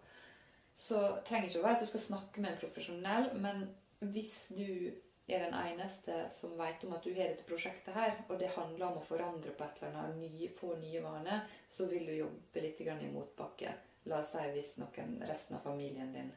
Så 0.77 0.99
trenger 1.25 1.49
ikke 1.49 1.62
å 1.63 1.65
være 1.65 1.77
at 1.80 1.82
du 1.82 1.89
skal 1.89 2.03
snakke 2.03 2.43
med 2.43 2.51
en 2.51 2.60
profesjonell, 2.62 3.30
men 3.41 3.63
hvis 4.13 4.36
du 4.53 4.91
er 5.27 5.41
den 5.47 5.56
eneste 5.58 6.19
som 6.38 6.53
vet 6.60 6.86
om 6.86 6.93
at 6.93 7.03
du 7.03 7.10
har 7.15 7.32
dette 7.32 7.47
prosjektet 7.47 7.97
her, 7.97 8.13
og 8.30 8.38
det 8.38 8.53
handler 8.53 8.86
om 8.91 8.99
å 9.01 9.08
forandre 9.08 9.56
på 9.58 9.65
et 9.65 9.82
eller 9.82 9.97
annet, 10.03 10.21
nye, 10.21 10.51
få 10.60 10.75
nye 10.77 11.01
vaner, 11.01 11.41
så 11.73 11.89
vil 11.89 12.06
du 12.06 12.13
jobbe 12.19 12.63
litt 12.67 12.86
i 12.86 13.12
motbakke. 13.12 13.73
La 14.08 14.21
oss 14.21 14.36
si 14.36 14.45
hvis 14.53 14.75
noen, 14.77 15.17
resten 15.27 15.58
av 15.58 15.65
familien 15.65 16.13
din 16.13 16.30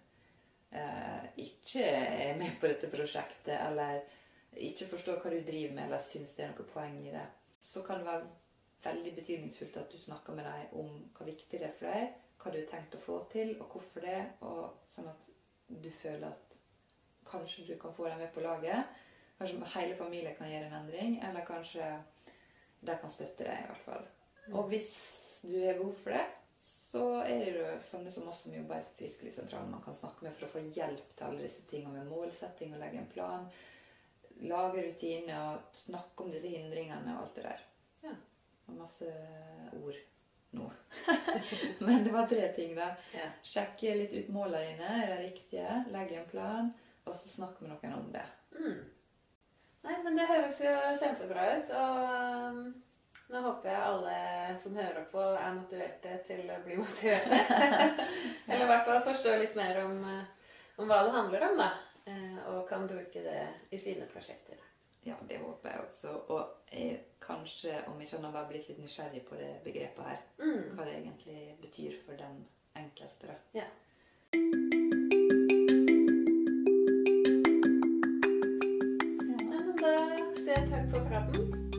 ikke 0.70 1.83
er 1.83 2.37
med 2.38 2.59
på 2.61 2.68
dette 2.70 2.90
prosjektet, 2.92 3.56
eller 3.56 4.00
ikke 4.61 4.87
forstår 4.92 5.18
hva 5.22 5.33
du 5.33 5.40
driver 5.46 5.74
med, 5.74 5.85
eller 5.88 6.04
syns 6.04 6.35
det 6.37 6.44
er 6.44 6.52
noe 6.52 6.68
poeng 6.70 7.00
i 7.06 7.14
det, 7.14 7.26
så 7.61 7.83
kan 7.87 8.00
det 8.00 8.06
være 8.06 8.28
veldig 8.85 9.12
betydningsfullt 9.18 9.76
at 9.76 9.92
du 9.92 9.98
snakker 10.00 10.37
med 10.37 10.46
dem 10.46 10.78
om 10.80 10.92
hva 11.16 11.26
viktig 11.26 11.59
det 11.59 11.68
er 11.68 11.76
for 11.78 11.90
deg, 11.90 12.14
hva 12.40 12.52
du 12.52 12.61
har 12.61 12.70
tenkt 12.70 12.96
å 12.96 13.02
få 13.04 13.18
til, 13.33 13.53
og 13.61 13.74
hvorfor 13.74 14.07
det, 14.07 14.20
og 14.47 14.86
sånn 14.94 15.11
at 15.11 15.28
du 15.70 15.90
føler 16.01 16.30
at 16.30 16.57
kanskje 17.30 17.66
du 17.68 17.74
kan 17.78 17.94
få 17.94 18.09
dem 18.09 18.18
med 18.22 18.32
på 18.34 18.42
laget. 18.44 18.88
Kanskje 19.38 19.72
hele 19.76 19.97
familien 19.97 20.36
kan 20.38 20.51
gjøre 20.51 20.70
en 20.70 20.78
endring, 20.80 21.18
eller 21.24 21.47
kanskje 21.47 21.86
de 22.80 22.97
kan 22.97 23.12
støtte 23.12 23.44
deg 23.44 23.62
i 23.62 23.68
hvert 23.68 23.84
fall. 23.84 24.07
Og 24.57 24.70
hvis 24.72 24.90
du 25.44 25.55
har 25.61 25.78
behov 25.78 25.94
for 26.03 26.16
det, 26.16 26.24
så 26.91 27.03
er 27.22 27.45
det 27.45 27.51
jo 27.55 27.66
sånne 27.86 28.11
som 28.11 28.28
oss 28.32 28.41
som 28.43 28.55
jobber 28.55 28.82
i 28.82 28.95
Frisklivssentralen 28.99 29.70
man 29.70 29.82
kan 29.84 29.95
snakke 29.95 30.26
med 30.26 30.34
for 30.34 30.49
å 30.49 30.53
få 30.57 30.62
hjelp 30.74 31.12
til 31.14 31.26
alle 31.26 31.45
disse 31.45 31.62
tingene 31.70 32.01
med 32.01 32.11
målsetting 32.11 32.74
og 32.74 32.82
legge 32.82 32.99
en 32.99 33.11
plan. 33.12 33.45
Lage 34.51 34.82
rutiner 34.88 35.36
og 35.53 35.82
snakke 35.84 36.24
om 36.24 36.32
disse 36.34 36.51
hindringene 36.51 37.14
og 37.14 37.22
alt 37.22 37.38
det 37.38 37.45
der. 37.47 37.66
Ja. 38.09 38.14
Og 38.66 38.80
masse 38.80 39.12
ord 39.78 40.01
nå. 40.59 40.66
Men 41.86 42.05
det 42.05 42.14
var 42.16 42.26
tre 42.26 42.49
ting, 42.57 42.74
da. 42.74 42.91
Ja. 43.14 43.28
Sjekke 43.47 43.95
litt 44.01 44.16
ut 44.16 44.32
målene 44.34 44.72
dine. 44.72 44.95
Er 45.05 45.12
de 45.14 45.28
riktige? 45.28 45.82
Legge 45.95 46.18
en 46.18 46.30
plan. 46.32 46.72
Og 47.07 47.14
så 47.14 47.30
snakke 47.30 47.62
med 47.62 47.76
noen 47.76 47.99
om 48.01 48.11
det. 48.14 48.26
Mm. 48.59 48.80
Nei, 49.86 49.95
men 50.05 50.18
det 50.18 50.26
høres 50.28 50.59
jo 50.61 50.72
kjempebra 51.01 51.47
ut. 51.55 51.70
Og 51.78 52.01
um, 52.51 52.64
nå 53.31 53.41
håper 53.45 53.70
jeg 53.70 53.83
alle 53.87 54.14
som 54.62 54.74
hører 54.76 55.05
på, 55.12 55.20
er 55.39 55.53
motiverte 55.55 56.16
til 56.26 56.49
å 56.51 56.57
bli 56.64 56.76
motiverte. 56.81 57.39
Eller 58.49 58.64
i 58.64 58.70
hvert 58.72 58.87
fall 58.89 59.03
forstår 59.07 59.39
litt 59.45 59.55
mer 59.59 59.78
om, 59.85 60.01
eh, 60.05 60.51
om 60.83 60.91
hva 60.91 61.03
det 61.07 61.14
handler 61.14 61.47
om, 61.51 61.57
da. 61.62 61.70
Eh, 62.11 62.39
Og 62.51 62.64
kan 62.68 62.89
bruke 62.91 63.22
det 63.22 63.47
i 63.70 63.78
sine 63.78 64.07
prosjekter. 64.11 64.59
Ja, 65.07 65.14
det 65.28 65.39
håper 65.41 65.70
jeg 65.70 65.81
også. 65.87 66.14
Og 66.35 66.72
jeg 66.72 66.99
kanskje, 67.24 67.78
om 67.89 68.01
ikke 68.03 68.18
annet, 68.18 68.35
bare 68.35 68.49
blitt 68.51 68.68
litt 68.68 68.83
nysgjerrig 68.83 69.22
på 69.28 69.39
det 69.41 69.53
begrepet 69.64 70.05
her. 70.11 70.20
Mm. 70.43 70.74
Hva 70.76 70.85
det 70.89 70.99
egentlig 70.99 71.57
betyr 71.62 71.97
for 72.05 72.18
den 72.20 72.43
enkelte. 72.76 73.31
da. 73.31 73.39
Ja. 73.55 73.64
Ja. 73.64 75.20
Men 79.49 79.72
da 79.81 79.95
sier 80.37 80.55
jeg 80.55 80.70
takk 80.70 80.87
for 80.93 81.09
praten. 81.09 81.69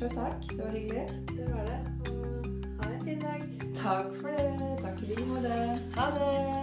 Sjøl 0.00 0.10
takk. 0.10 0.34
Det 0.50 0.64
var 0.64 0.70
hyggelig. 0.70 1.08
Det 1.28 1.54
var 1.54 1.64
det. 1.64 1.80
Og 2.78 2.84
ha 2.84 2.92
en 2.92 3.04
fin 3.04 3.20
dag. 3.20 3.42
Takk 3.76 4.16
for 4.20 4.28
det. 4.28 4.78
Takk 4.80 5.02
i 5.02 5.06
like 5.12 5.26
måte. 5.28 5.52
Ha 5.96 6.10
det. 6.16 6.59